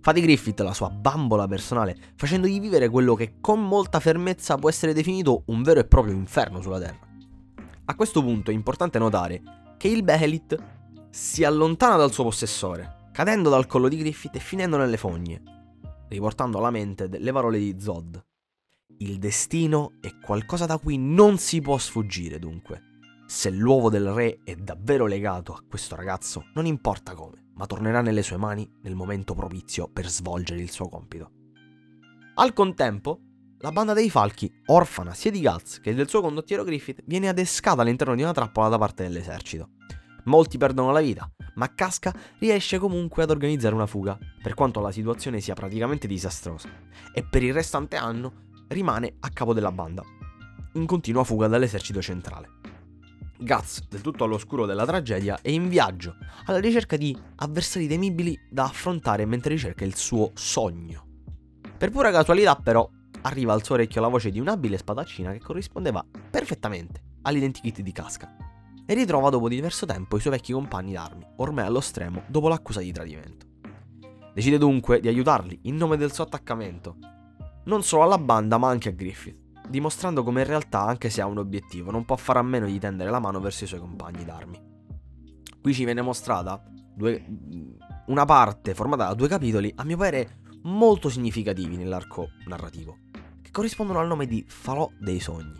Fa 0.00 0.12
di 0.12 0.20
Griffith 0.20 0.60
la 0.60 0.74
sua 0.74 0.90
bambola 0.90 1.46
personale, 1.46 1.96
facendogli 2.16 2.60
vivere 2.60 2.90
quello 2.90 3.14
che 3.14 3.36
con 3.40 3.66
molta 3.66 4.00
fermezza 4.00 4.56
può 4.56 4.68
essere 4.68 4.92
definito 4.92 5.44
un 5.46 5.62
vero 5.62 5.80
e 5.80 5.86
proprio 5.86 6.12
inferno 6.12 6.60
sulla 6.60 6.78
Terra. 6.78 7.03
A 7.86 7.94
questo 7.94 8.22
punto 8.22 8.50
è 8.50 8.54
importante 8.54 8.98
notare 8.98 9.42
che 9.76 9.88
il 9.88 10.02
Behelit 10.02 10.56
si 11.10 11.44
allontana 11.44 11.96
dal 11.96 12.12
suo 12.12 12.24
possessore, 12.24 13.10
cadendo 13.12 13.50
dal 13.50 13.66
collo 13.66 13.88
di 13.88 13.96
Griffith 13.96 14.36
e 14.36 14.40
finendo 14.40 14.76
nelle 14.76 14.96
fogne, 14.96 15.42
riportando 16.08 16.58
alla 16.58 16.70
mente 16.70 17.08
le 17.08 17.32
parole 17.32 17.58
di 17.58 17.76
Zod. 17.78 18.24
Il 18.98 19.18
destino 19.18 19.92
è 20.00 20.18
qualcosa 20.18 20.66
da 20.66 20.78
cui 20.78 20.96
non 20.98 21.38
si 21.38 21.60
può 21.60 21.76
sfuggire, 21.78 22.38
dunque. 22.38 22.92
Se 23.26 23.50
l'uovo 23.50 23.90
del 23.90 24.08
re 24.12 24.40
è 24.44 24.54
davvero 24.54 25.06
legato 25.06 25.52
a 25.52 25.62
questo 25.66 25.96
ragazzo, 25.96 26.44
non 26.54 26.66
importa 26.66 27.14
come 27.14 27.44
ma 27.54 27.66
tornerà 27.66 28.00
nelle 28.00 28.22
sue 28.22 28.36
mani 28.36 28.68
nel 28.82 28.94
momento 28.94 29.34
propizio 29.34 29.88
per 29.88 30.08
svolgere 30.08 30.60
il 30.60 30.70
suo 30.70 30.88
compito. 30.88 31.30
Al 32.34 32.52
contempo, 32.52 33.20
la 33.64 33.72
banda 33.72 33.94
dei 33.94 34.10
falchi, 34.10 34.52
orfana 34.66 35.14
sia 35.14 35.30
di 35.30 35.40
Guts 35.40 35.80
che 35.80 35.94
del 35.94 36.06
suo 36.06 36.20
condottiero 36.20 36.64
Griffith, 36.64 37.00
viene 37.06 37.28
adescata 37.28 37.80
all'interno 37.80 38.14
di 38.14 38.20
una 38.20 38.34
trappola 38.34 38.68
da 38.68 38.76
parte 38.76 39.04
dell'esercito. 39.04 39.70
Molti 40.24 40.58
perdono 40.58 40.92
la 40.92 41.00
vita, 41.00 41.26
ma 41.54 41.74
Casca 41.74 42.12
riesce 42.40 42.76
comunque 42.76 43.22
ad 43.22 43.30
organizzare 43.30 43.74
una 43.74 43.86
fuga, 43.86 44.18
per 44.42 44.52
quanto 44.52 44.80
la 44.80 44.92
situazione 44.92 45.40
sia 45.40 45.54
praticamente 45.54 46.06
disastrosa, 46.06 46.68
e 47.14 47.24
per 47.24 47.42
il 47.42 47.54
restante 47.54 47.96
anno 47.96 48.50
rimane 48.68 49.16
a 49.20 49.30
capo 49.30 49.54
della 49.54 49.72
banda, 49.72 50.02
in 50.74 50.84
continua 50.84 51.24
fuga 51.24 51.46
dall'esercito 51.46 52.02
centrale. 52.02 52.50
Guts, 53.38 53.88
del 53.88 54.02
tutto 54.02 54.24
all'oscuro 54.24 54.66
della 54.66 54.84
tragedia, 54.84 55.38
è 55.40 55.48
in 55.48 55.70
viaggio 55.70 56.16
alla 56.44 56.60
ricerca 56.60 56.98
di 56.98 57.16
avversari 57.36 57.88
temibili 57.88 58.38
da 58.50 58.64
affrontare 58.64 59.24
mentre 59.24 59.54
ricerca 59.54 59.86
il 59.86 59.96
suo 59.96 60.32
sogno. 60.34 61.06
Per 61.78 61.90
pura 61.90 62.10
casualità, 62.10 62.56
però, 62.56 62.88
arriva 63.24 63.52
al 63.52 63.62
suo 63.64 63.74
orecchio 63.74 64.00
la 64.00 64.08
voce 64.08 64.30
di 64.30 64.40
un'abile 64.40 64.78
spadaccina 64.78 65.32
che 65.32 65.40
corrispondeva 65.40 66.04
perfettamente 66.30 67.02
all'identikit 67.22 67.80
di 67.80 67.92
Casca 67.92 68.34
e 68.86 68.94
ritrova 68.94 69.30
dopo 69.30 69.48
diverso 69.48 69.86
tempo 69.86 70.16
i 70.16 70.20
suoi 70.20 70.32
vecchi 70.32 70.52
compagni 70.52 70.92
d'armi, 70.92 71.26
ormai 71.36 71.66
allo 71.66 71.80
stremo 71.80 72.22
dopo 72.26 72.48
l'accusa 72.48 72.80
di 72.80 72.92
tradimento. 72.92 73.46
Decide 74.32 74.58
dunque 74.58 75.00
di 75.00 75.08
aiutarli 75.08 75.60
in 75.62 75.76
nome 75.76 75.96
del 75.96 76.12
suo 76.12 76.24
attaccamento, 76.24 76.96
non 77.64 77.82
solo 77.82 78.02
alla 78.02 78.18
banda 78.18 78.58
ma 78.58 78.68
anche 78.68 78.88
a 78.88 78.92
Griffith 78.92 79.42
dimostrando 79.68 80.22
come 80.22 80.42
in 80.42 80.46
realtà, 80.46 80.82
anche 80.82 81.10
se 81.10 81.20
ha 81.20 81.26
un 81.26 81.38
obiettivo, 81.38 81.90
non 81.90 82.04
può 82.04 82.16
fare 82.16 82.38
a 82.38 82.42
meno 82.42 82.66
di 82.66 82.78
tendere 82.78 83.10
la 83.10 83.18
mano 83.18 83.40
verso 83.40 83.64
i 83.64 83.66
suoi 83.66 83.80
compagni 83.80 84.24
d'armi. 84.24 84.60
Qui 85.60 85.74
ci 85.74 85.84
viene 85.84 86.02
mostrata 86.02 86.62
due, 86.94 87.24
una 88.06 88.24
parte 88.24 88.74
formata 88.74 89.06
da 89.06 89.14
due 89.14 89.28
capitoli, 89.28 89.72
a 89.74 89.84
mio 89.84 89.96
parere 89.96 90.42
molto 90.64 91.08
significativi 91.08 91.76
nell'arco 91.76 92.28
narrativo, 92.46 92.98
corrispondono 93.54 94.00
al 94.00 94.08
nome 94.08 94.26
di 94.26 94.44
Falò 94.48 94.90
dei 94.98 95.20
Sogni. 95.20 95.54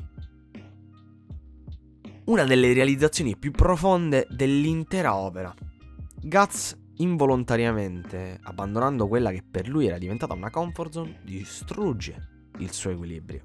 Una 2.24 2.42
delle 2.42 2.72
realizzazioni 2.72 3.36
più 3.36 3.52
profonde 3.52 4.26
dell'intera 4.30 5.14
opera. 5.14 5.54
Guts 6.20 6.76
involontariamente, 6.96 8.40
abbandonando 8.42 9.06
quella 9.06 9.30
che 9.30 9.44
per 9.48 9.68
lui 9.68 9.86
era 9.86 9.98
diventata 9.98 10.34
una 10.34 10.50
comfort 10.50 10.90
zone, 10.92 11.20
distrugge 11.22 12.48
il 12.58 12.72
suo 12.72 12.90
equilibrio 12.90 13.42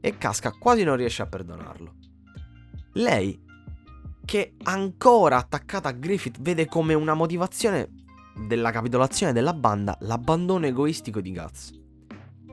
e 0.00 0.16
Casca 0.16 0.50
quasi 0.52 0.82
non 0.82 0.96
riesce 0.96 1.20
a 1.20 1.26
perdonarlo. 1.26 1.94
Lei, 2.94 3.38
che 4.24 4.54
ancora 4.62 5.36
attaccata 5.36 5.90
a 5.90 5.92
Griffith, 5.92 6.40
vede 6.40 6.64
come 6.64 6.94
una 6.94 7.12
motivazione 7.12 7.90
della 8.46 8.70
capitolazione 8.70 9.34
della 9.34 9.52
banda 9.52 9.94
l'abbandono 10.00 10.64
egoistico 10.64 11.20
di 11.20 11.34
Guts. 11.34 11.79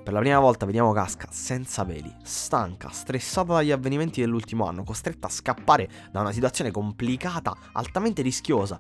Per 0.08 0.16
la 0.16 0.22
prima 0.22 0.40
volta 0.40 0.66
vediamo 0.66 0.94
Casca 0.94 1.28
senza 1.32 1.84
veli, 1.84 2.10
stanca, 2.24 2.88
stressata 2.92 3.56
dagli 3.56 3.72
avvenimenti 3.72 4.22
dell'ultimo 4.22 4.66
anno, 4.66 4.86
costretta 4.86 5.28
a 5.28 5.30
scappare 5.30 5.90
da 6.14 6.22
una 6.22 6.32
situazione 6.32 6.72
complicata, 6.72 7.54
altamente 7.74 8.22
rischiosa, 8.22 8.80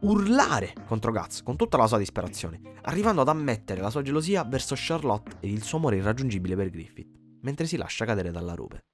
urlare 0.00 0.74
contro 0.84 1.12
Guts 1.12 1.42
con 1.42 1.56
tutta 1.56 1.78
la 1.78 1.86
sua 1.86 1.96
disperazione, 1.96 2.60
arrivando 2.82 3.22
ad 3.22 3.28
ammettere 3.28 3.80
la 3.80 3.88
sua 3.88 4.02
gelosia 4.02 4.44
verso 4.44 4.74
Charlotte 4.76 5.38
e 5.40 5.50
il 5.50 5.62
suo 5.62 5.78
amore 5.78 5.96
irraggiungibile 5.96 6.54
per 6.54 6.68
Griffith, 6.68 7.08
mentre 7.40 7.64
si 7.64 7.78
lascia 7.78 8.04
cadere 8.04 8.30
dalla 8.30 8.52
rupe, 8.52 8.84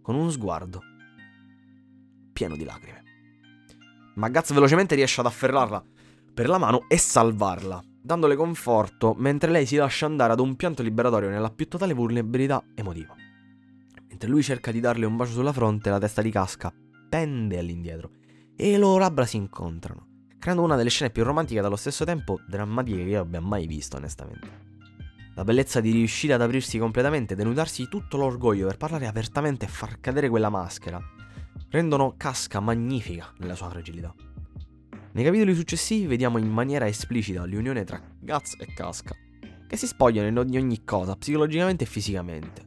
con 0.00 0.14
un 0.14 0.32
sguardo 0.32 0.80
pieno 2.32 2.56
di 2.56 2.64
lacrime. 2.64 3.02
Ma 4.14 4.30
Guts 4.30 4.54
velocemente 4.54 4.94
riesce 4.94 5.20
ad 5.20 5.26
afferrarla 5.26 5.84
per 6.32 6.48
la 6.48 6.56
mano 6.56 6.86
e 6.88 6.96
salvarla, 6.96 7.84
dandole 8.06 8.36
conforto 8.36 9.14
mentre 9.18 9.50
lei 9.50 9.66
si 9.66 9.74
lascia 9.76 10.06
andare 10.06 10.32
ad 10.32 10.38
un 10.38 10.54
pianto 10.54 10.82
liberatorio 10.82 11.28
nella 11.28 11.50
più 11.50 11.66
totale 11.66 11.92
vulnerabilità 11.92 12.64
emotiva. 12.74 13.14
Mentre 14.08 14.28
lui 14.28 14.44
cerca 14.44 14.70
di 14.70 14.78
darle 14.78 15.06
un 15.06 15.16
bacio 15.16 15.32
sulla 15.32 15.52
fronte, 15.52 15.90
la 15.90 15.98
testa 15.98 16.22
di 16.22 16.30
casca 16.30 16.72
pende 17.08 17.58
all'indietro 17.58 18.10
e 18.56 18.70
le 18.70 18.78
loro 18.78 18.98
labbra 18.98 19.26
si 19.26 19.36
incontrano, 19.36 20.06
creando 20.38 20.62
una 20.62 20.76
delle 20.76 20.88
scene 20.88 21.10
più 21.10 21.24
romantiche 21.24 21.60
e 21.60 21.64
allo 21.64 21.76
stesso 21.76 22.04
tempo 22.04 22.38
drammatiche 22.46 23.02
che 23.02 23.10
io 23.10 23.20
abbia 23.20 23.40
mai 23.40 23.66
visto, 23.66 23.96
onestamente. 23.96 24.64
La 25.34 25.44
bellezza 25.44 25.80
di 25.80 25.90
riuscire 25.90 26.32
ad 26.32 26.40
aprirsi 26.40 26.78
completamente, 26.78 27.34
denudarsi 27.34 27.82
di 27.82 27.88
tutto 27.88 28.16
l'orgoglio 28.16 28.68
per 28.68 28.76
parlare 28.76 29.06
apertamente 29.08 29.66
e 29.66 29.68
far 29.68 30.00
cadere 30.00 30.28
quella 30.28 30.48
maschera, 30.48 30.98
rendono 31.70 32.14
Casca 32.16 32.60
magnifica 32.60 33.30
nella 33.38 33.56
sua 33.56 33.68
fragilità. 33.68 34.14
Nei 35.16 35.24
capitoli 35.24 35.54
successivi 35.54 36.06
vediamo 36.06 36.36
in 36.36 36.50
maniera 36.50 36.86
esplicita 36.86 37.46
l'unione 37.46 37.84
tra 37.84 37.98
Guts 38.20 38.56
e 38.58 38.66
Casca, 38.74 39.14
che 39.66 39.76
si 39.78 39.86
spogliano 39.86 40.44
di 40.44 40.58
ogni 40.58 40.84
cosa, 40.84 41.16
psicologicamente 41.16 41.84
e 41.84 41.86
fisicamente. 41.86 42.66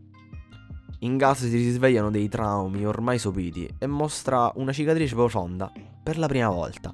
In 1.02 1.16
Guts 1.20 1.42
si 1.42 1.56
risvegliano 1.56 2.10
dei 2.10 2.28
traumi 2.28 2.88
ormai 2.88 3.20
sopiti 3.20 3.70
e 3.78 3.86
mostra 3.86 4.52
una 4.56 4.74
cicatrice 4.74 5.14
profonda 5.14 5.72
per 6.02 6.18
la 6.18 6.26
prima 6.26 6.50
volta 6.50 6.92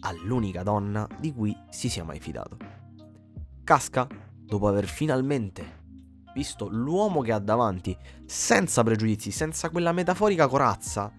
all'unica 0.00 0.62
donna 0.62 1.08
di 1.18 1.32
cui 1.32 1.56
si 1.70 1.88
sia 1.88 2.04
mai 2.04 2.20
fidato. 2.20 2.58
Casca, 3.64 4.06
dopo 4.44 4.68
aver 4.68 4.84
finalmente 4.84 5.80
visto 6.34 6.68
l'uomo 6.68 7.22
che 7.22 7.32
ha 7.32 7.38
davanti, 7.38 7.96
senza 8.26 8.82
pregiudizi, 8.82 9.30
senza 9.30 9.70
quella 9.70 9.92
metaforica 9.92 10.46
corazza, 10.46 11.10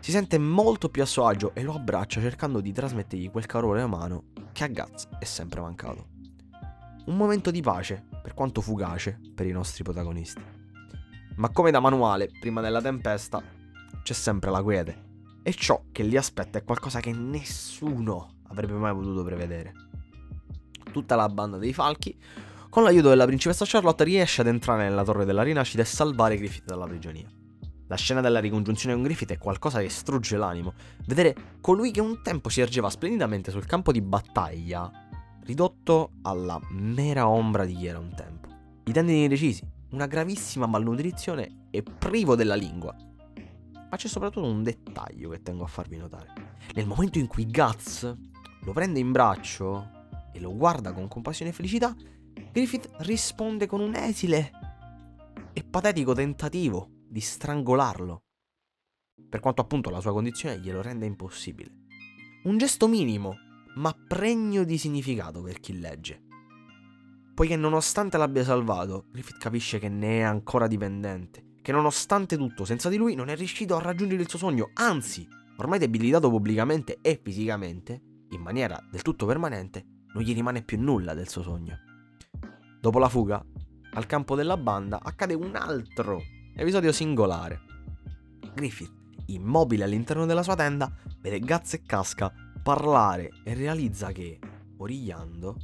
si 0.00 0.10
sente 0.10 0.38
molto 0.38 0.88
più 0.88 1.02
a 1.02 1.06
suo 1.06 1.26
agio 1.26 1.54
e 1.54 1.62
lo 1.62 1.74
abbraccia 1.74 2.20
cercando 2.20 2.60
di 2.60 2.72
trasmettergli 2.72 3.30
quel 3.30 3.46
calore 3.46 3.82
umano 3.82 4.24
che 4.52 4.64
a 4.64 4.68
Guts 4.68 5.08
è 5.18 5.24
sempre 5.24 5.60
mancato. 5.60 6.08
Un 7.06 7.16
momento 7.16 7.50
di 7.50 7.60
pace, 7.60 8.06
per 8.22 8.34
quanto 8.34 8.60
fugace, 8.60 9.20
per 9.34 9.46
i 9.46 9.52
nostri 9.52 9.84
protagonisti. 9.84 10.42
Ma 11.36 11.50
come 11.50 11.70
da 11.70 11.80
manuale, 11.80 12.30
prima 12.40 12.60
della 12.60 12.80
tempesta, 12.80 13.42
c'è 14.02 14.12
sempre 14.12 14.50
la 14.50 14.62
quiete. 14.62 15.08
E 15.42 15.52
ciò 15.52 15.82
che 15.92 16.02
li 16.02 16.16
aspetta 16.16 16.58
è 16.58 16.64
qualcosa 16.64 17.00
che 17.00 17.12
nessuno 17.12 18.36
avrebbe 18.48 18.74
mai 18.74 18.94
potuto 18.94 19.22
prevedere. 19.22 19.72
Tutta 20.92 21.14
la 21.14 21.28
banda 21.28 21.56
dei 21.56 21.72
falchi, 21.72 22.18
con 22.68 22.82
l'aiuto 22.82 23.08
della 23.08 23.26
principessa 23.26 23.64
Charlotte, 23.66 24.04
riesce 24.04 24.40
ad 24.40 24.46
entrare 24.46 24.84
nella 24.84 25.04
torre 25.04 25.24
della 25.24 25.42
rinascita 25.42 25.82
e 25.82 25.86
salvare 25.86 26.36
Griffith 26.36 26.64
dalla 26.64 26.86
prigionia. 26.86 27.39
La 27.90 27.96
scena 27.96 28.20
della 28.20 28.38
ricongiunzione 28.38 28.94
con 28.94 29.02
Griffith 29.02 29.32
è 29.32 29.38
qualcosa 29.38 29.80
che 29.80 29.88
strugge 29.88 30.36
l'animo. 30.36 30.74
Vedere 31.06 31.56
colui 31.60 31.90
che 31.90 32.00
un 32.00 32.22
tempo 32.22 32.48
si 32.48 32.60
ergeva 32.60 32.88
splendidamente 32.88 33.50
sul 33.50 33.66
campo 33.66 33.90
di 33.90 34.00
battaglia, 34.00 34.88
ridotto 35.42 36.12
alla 36.22 36.60
mera 36.70 37.28
ombra 37.28 37.64
di 37.64 37.74
chi 37.74 37.86
era 37.86 37.98
un 37.98 38.14
tempo. 38.14 38.46
I 38.84 38.92
tendini 38.92 39.26
recisi, 39.26 39.66
una 39.90 40.06
gravissima 40.06 40.66
malnutrizione 40.66 41.66
e 41.72 41.82
privo 41.82 42.36
della 42.36 42.54
lingua. 42.54 42.94
Ma 42.94 43.96
c'è 43.96 44.06
soprattutto 44.06 44.46
un 44.46 44.62
dettaglio 44.62 45.30
che 45.30 45.42
tengo 45.42 45.64
a 45.64 45.66
farvi 45.66 45.96
notare. 45.96 46.32
Nel 46.74 46.86
momento 46.86 47.18
in 47.18 47.26
cui 47.26 47.44
Guts 47.50 48.16
lo 48.62 48.72
prende 48.72 49.00
in 49.00 49.10
braccio 49.10 49.90
e 50.32 50.38
lo 50.38 50.54
guarda 50.54 50.92
con 50.92 51.08
compassione 51.08 51.50
e 51.50 51.54
felicità, 51.54 51.92
Griffith 52.52 52.88
risponde 52.98 53.66
con 53.66 53.80
un 53.80 53.96
esile 53.96 54.52
e 55.52 55.64
patetico 55.64 56.12
tentativo 56.12 56.98
di 57.10 57.20
strangolarlo, 57.20 58.22
per 59.28 59.40
quanto 59.40 59.60
appunto 59.60 59.90
la 59.90 60.00
sua 60.00 60.12
condizione 60.12 60.60
glielo 60.60 60.80
renda 60.80 61.06
impossibile. 61.06 61.72
Un 62.44 62.56
gesto 62.56 62.86
minimo, 62.86 63.34
ma 63.74 63.92
pregno 63.92 64.62
di 64.62 64.78
significato 64.78 65.42
per 65.42 65.58
chi 65.58 65.78
legge. 65.78 66.22
Poiché 67.34 67.56
nonostante 67.56 68.16
l'abbia 68.16 68.44
salvato, 68.44 69.06
Griffith 69.10 69.38
capisce 69.38 69.80
che 69.80 69.88
ne 69.88 70.18
è 70.18 70.22
ancora 70.22 70.68
dipendente, 70.68 71.56
che 71.62 71.72
nonostante 71.72 72.36
tutto, 72.36 72.64
senza 72.64 72.88
di 72.88 72.96
lui 72.96 73.16
non 73.16 73.28
è 73.28 73.34
riuscito 73.34 73.74
a 73.74 73.80
raggiungere 73.80 74.22
il 74.22 74.28
suo 74.28 74.38
sogno, 74.38 74.70
anzi, 74.74 75.26
ormai 75.56 75.80
debilitato 75.80 76.30
pubblicamente 76.30 76.98
e 77.02 77.20
fisicamente, 77.20 78.00
in 78.30 78.40
maniera 78.40 78.80
del 78.88 79.02
tutto 79.02 79.26
permanente, 79.26 79.84
non 80.12 80.22
gli 80.22 80.32
rimane 80.32 80.62
più 80.62 80.80
nulla 80.80 81.12
del 81.14 81.28
suo 81.28 81.42
sogno. 81.42 81.76
Dopo 82.80 82.98
la 83.00 83.08
fuga, 83.08 83.44
al 83.94 84.06
campo 84.06 84.36
della 84.36 84.56
banda 84.56 85.00
accade 85.02 85.34
un 85.34 85.56
altro 85.56 86.22
Episodio 86.52 86.92
singolare. 86.92 87.60
Griffith, 88.54 88.92
immobile 89.26 89.84
all'interno 89.84 90.26
della 90.26 90.42
sua 90.42 90.56
tenda, 90.56 90.92
vede 91.20 91.38
Guts 91.38 91.74
e 91.74 91.82
Casca 91.82 92.30
parlare 92.62 93.30
e 93.44 93.54
realizza 93.54 94.12
che, 94.12 94.38
origliando 94.76 95.56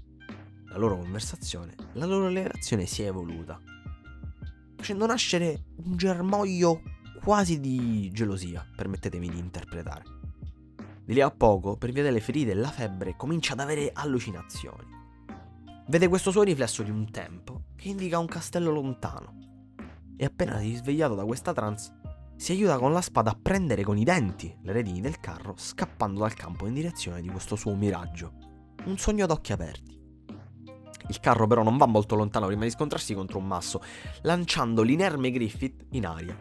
la 0.69 0.79
loro 0.79 0.97
conversazione, 0.97 1.75
la 1.95 2.07
loro 2.07 2.29
relazione 2.29 2.87
si 2.87 3.03
è 3.03 3.09
evoluta, 3.09 3.61
facendo 4.77 5.05
nascere 5.05 5.65
un 5.85 5.97
germoglio 5.97 6.81
quasi 7.23 7.61
di 7.61 8.11
gelosia, 8.13 8.67
permettetemi 8.75 9.29
di 9.29 9.39
interpretare. 9.39 10.05
Di 11.05 11.13
lì 11.13 11.21
a 11.21 11.31
poco, 11.31 11.77
per 11.77 11.91
via 11.91 12.05
delle 12.05 12.21
ferite 12.21 12.53
e 12.53 12.55
la 12.55 12.71
febbre, 12.71 13.17
comincia 13.17 13.53
ad 13.53 13.61
avere 13.61 13.91
allucinazioni. 13.93 14.95
Vede 15.89 16.09
questo 16.09 16.31
suo 16.31 16.43
riflesso 16.43 16.83
di 16.83 16.91
un 16.91 17.11
tempo 17.11 17.65
che 17.77 17.89
indica 17.89 18.19
un 18.19 18.27
castello 18.27 18.71
lontano 18.71 19.56
e 20.17 20.25
appena 20.25 20.59
risvegliato 20.59 21.15
da 21.15 21.25
questa 21.25 21.53
trance 21.53 21.93
si 22.37 22.53
aiuta 22.53 22.79
con 22.79 22.93
la 22.93 23.01
spada 23.01 23.31
a 23.31 23.39
prendere 23.41 23.83
con 23.83 23.97
i 23.97 24.05
denti 24.05 24.55
le 24.63 24.73
redini 24.73 25.01
del 25.01 25.21
carro 25.21 25.55
scappando 25.57 26.21
dal 26.21 26.35
campo 26.35 26.67
in 26.67 26.75
direzione 26.75 27.23
di 27.23 27.29
questo 27.29 27.57
suo 27.57 27.75
miraggio. 27.75 28.33
Un 28.85 28.99
sogno 28.99 29.25
ad 29.25 29.31
occhi 29.31 29.53
aperti. 29.53 29.95
Il 31.09 31.21
carro 31.21 31.47
però 31.47 31.63
non 31.63 31.79
va 31.79 31.87
molto 31.87 32.15
lontano 32.15 32.47
prima 32.47 32.65
di 32.65 32.71
scontrarsi 32.71 33.15
contro 33.15 33.39
un 33.39 33.47
masso, 33.47 33.81
lanciando 34.23 34.83
l'inerme 34.83 35.31
Griffith 35.31 35.87
in 35.91 36.05
aria, 36.05 36.37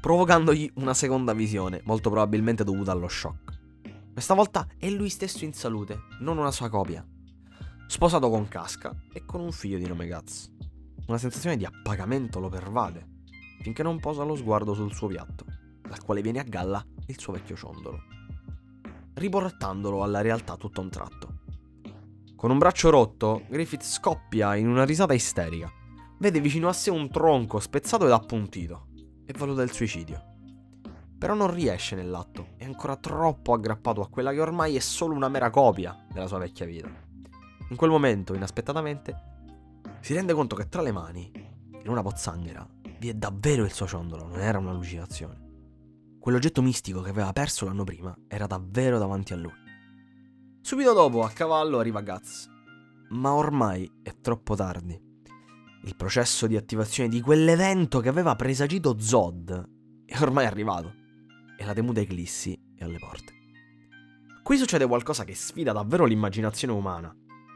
provocandogli 0.00 0.70
una 0.76 0.94
seconda 0.94 1.32
visione, 1.32 1.80
molto 1.84 2.10
probabilmente 2.10 2.62
dovuta 2.62 2.92
allo 2.92 3.08
shock. 3.08 3.60
Questa 4.12 4.34
volta 4.34 4.68
è 4.76 4.88
lui 4.90 5.08
stesso 5.08 5.44
in 5.44 5.54
salute, 5.54 6.02
non 6.20 6.38
una 6.38 6.50
sua 6.50 6.68
copia. 6.68 7.04
Sposato 7.86 8.30
con 8.30 8.46
Casca 8.48 8.94
e 9.12 9.24
con 9.24 9.40
un 9.40 9.50
figlio 9.50 9.78
di 9.78 9.88
nome 9.88 10.06
Guts. 10.06 10.52
Una 11.06 11.18
sensazione 11.18 11.56
di 11.56 11.64
appagamento 11.64 12.38
lo 12.38 12.48
pervade 12.48 13.11
finché 13.62 13.82
non 13.82 14.00
posa 14.00 14.24
lo 14.24 14.36
sguardo 14.36 14.74
sul 14.74 14.92
suo 14.92 15.08
piatto, 15.08 15.44
dal 15.80 16.02
quale 16.04 16.20
viene 16.20 16.40
a 16.40 16.44
galla 16.44 16.84
il 17.06 17.18
suo 17.18 17.32
vecchio 17.32 17.56
ciondolo, 17.56 17.98
riportandolo 19.14 20.02
alla 20.02 20.20
realtà 20.20 20.56
tutto 20.56 20.80
a 20.80 20.84
un 20.84 20.90
tratto. 20.90 21.40
Con 22.34 22.50
un 22.50 22.58
braccio 22.58 22.90
rotto, 22.90 23.44
Griffith 23.48 23.84
scoppia 23.84 24.56
in 24.56 24.68
una 24.68 24.84
risata 24.84 25.14
isterica. 25.14 25.70
Vede 26.18 26.40
vicino 26.40 26.68
a 26.68 26.72
sé 26.72 26.90
un 26.90 27.08
tronco 27.08 27.60
spezzato 27.60 28.04
ed 28.04 28.10
appuntito 28.10 28.88
e 29.24 29.32
valuta 29.38 29.62
il 29.62 29.70
suicidio. 29.70 30.30
Però 31.18 31.34
non 31.34 31.52
riesce 31.52 31.94
nell'atto, 31.94 32.54
è 32.56 32.64
ancora 32.64 32.96
troppo 32.96 33.52
aggrappato 33.52 34.00
a 34.00 34.08
quella 34.08 34.32
che 34.32 34.40
ormai 34.40 34.74
è 34.74 34.80
solo 34.80 35.14
una 35.14 35.28
mera 35.28 35.50
copia 35.50 36.04
della 36.12 36.26
sua 36.26 36.38
vecchia 36.38 36.66
vita. 36.66 36.88
In 37.68 37.76
quel 37.76 37.90
momento, 37.90 38.34
inaspettatamente, 38.34 39.14
si 40.00 40.14
rende 40.14 40.32
conto 40.32 40.56
che 40.56 40.68
tra 40.68 40.82
le 40.82 40.90
mani, 40.90 41.30
in 41.80 41.88
una 41.88 42.02
pozzanghera, 42.02 42.66
vi 43.02 43.08
è 43.08 43.14
davvero 43.14 43.64
il 43.64 43.72
suo 43.72 43.88
ciondolo, 43.88 44.28
non 44.28 44.38
era 44.38 44.58
un'allucinazione. 44.58 45.40
Quell'oggetto 46.20 46.62
mistico 46.62 47.00
che 47.00 47.10
aveva 47.10 47.32
perso 47.32 47.64
l'anno 47.64 47.82
prima 47.82 48.16
era 48.28 48.46
davvero 48.46 48.96
davanti 48.96 49.32
a 49.32 49.36
lui. 49.36 49.50
Subito 50.60 50.92
dopo, 50.92 51.24
a 51.24 51.30
cavallo, 51.30 51.80
arriva 51.80 52.00
Guts. 52.00 52.48
Ma 53.08 53.32
ormai 53.32 53.90
è 54.04 54.14
troppo 54.20 54.54
tardi. 54.54 54.96
Il 55.82 55.96
processo 55.96 56.46
di 56.46 56.56
attivazione 56.56 57.08
di 57.08 57.20
quell'evento 57.20 57.98
che 57.98 58.08
aveva 58.08 58.36
presagito 58.36 58.96
Zod 58.96 59.68
è 60.06 60.20
ormai 60.20 60.46
arrivato. 60.46 60.94
E 61.58 61.64
la 61.64 61.72
temuta 61.72 61.98
eclissi 61.98 62.56
è 62.76 62.84
alle 62.84 62.98
porte. 63.00 63.32
Qui 64.44 64.56
succede 64.56 64.86
qualcosa 64.86 65.24
che 65.24 65.34
sfida 65.34 65.72
davvero 65.72 66.04
l'immaginazione 66.04 66.72
umana. 66.72 67.12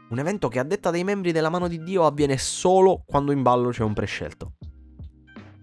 Un 0.09 0.19
evento 0.19 0.49
che 0.49 0.59
a 0.59 0.63
detta 0.63 0.91
dei 0.91 1.05
membri 1.05 1.31
della 1.31 1.49
mano 1.49 1.69
di 1.69 1.81
Dio 1.81 2.05
avviene 2.05 2.37
solo 2.37 3.03
quando 3.05 3.31
in 3.31 3.43
ballo 3.43 3.69
c'è 3.69 3.83
un 3.83 3.93
prescelto 3.93 4.55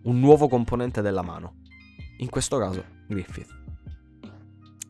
un 0.05 0.21
nuovo 0.21 0.49
componente 0.49 1.03
della 1.03 1.23
mano, 1.23 1.57
in 2.19 2.29
questo 2.29 2.59
caso 2.59 2.85
Griffith, 3.07 3.63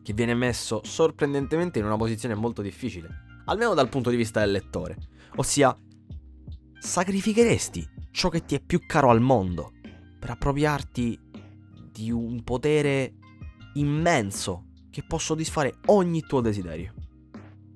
che 0.01 0.13
viene 0.13 0.33
messo 0.33 0.81
sorprendentemente 0.83 1.79
in 1.79 1.85
una 1.85 1.97
posizione 1.97 2.35
molto 2.35 2.61
difficile, 2.61 3.09
almeno 3.45 3.73
dal 3.73 3.89
punto 3.89 4.09
di 4.09 4.15
vista 4.15 4.39
del 4.39 4.51
lettore, 4.51 4.97
ossia 5.35 5.75
sacrificheresti 6.79 7.89
ciò 8.11 8.29
che 8.29 8.45
ti 8.45 8.55
è 8.55 8.59
più 8.59 8.85
caro 8.85 9.09
al 9.09 9.21
mondo 9.21 9.71
per 10.19 10.31
appropriarti 10.31 11.19
di 11.91 12.11
un 12.11 12.43
potere 12.43 13.13
immenso 13.73 14.65
che 14.89 15.03
può 15.03 15.17
soddisfare 15.17 15.75
ogni 15.87 16.21
tuo 16.21 16.41
desiderio? 16.41 16.93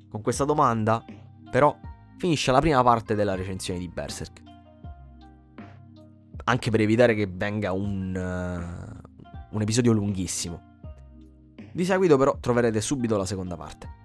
Con 0.10 0.21
questa 0.21 0.45
domanda, 0.45 1.04
però, 1.49 1.78
finisce 2.17 2.52
la 2.52 2.60
prima 2.60 2.84
parte 2.84 3.15
della 3.15 3.36
recensione 3.36 3.80
di 3.80 3.88
Berserk. 3.88 4.49
Anche 6.50 6.72
per 6.72 6.82
evitare 6.82 7.14
che 7.14 7.28
venga 7.32 7.74
un, 7.74 8.16
uh, 8.16 9.56
un 9.56 9.62
episodio 9.62 9.92
lunghissimo. 9.92 10.78
Di 11.72 11.86
seguito 11.86 12.18
però 12.18 12.40
troverete 12.40 12.82
subito 12.82 13.18
la 13.18 13.26
seconda 13.26 13.56
parte. 13.56 13.99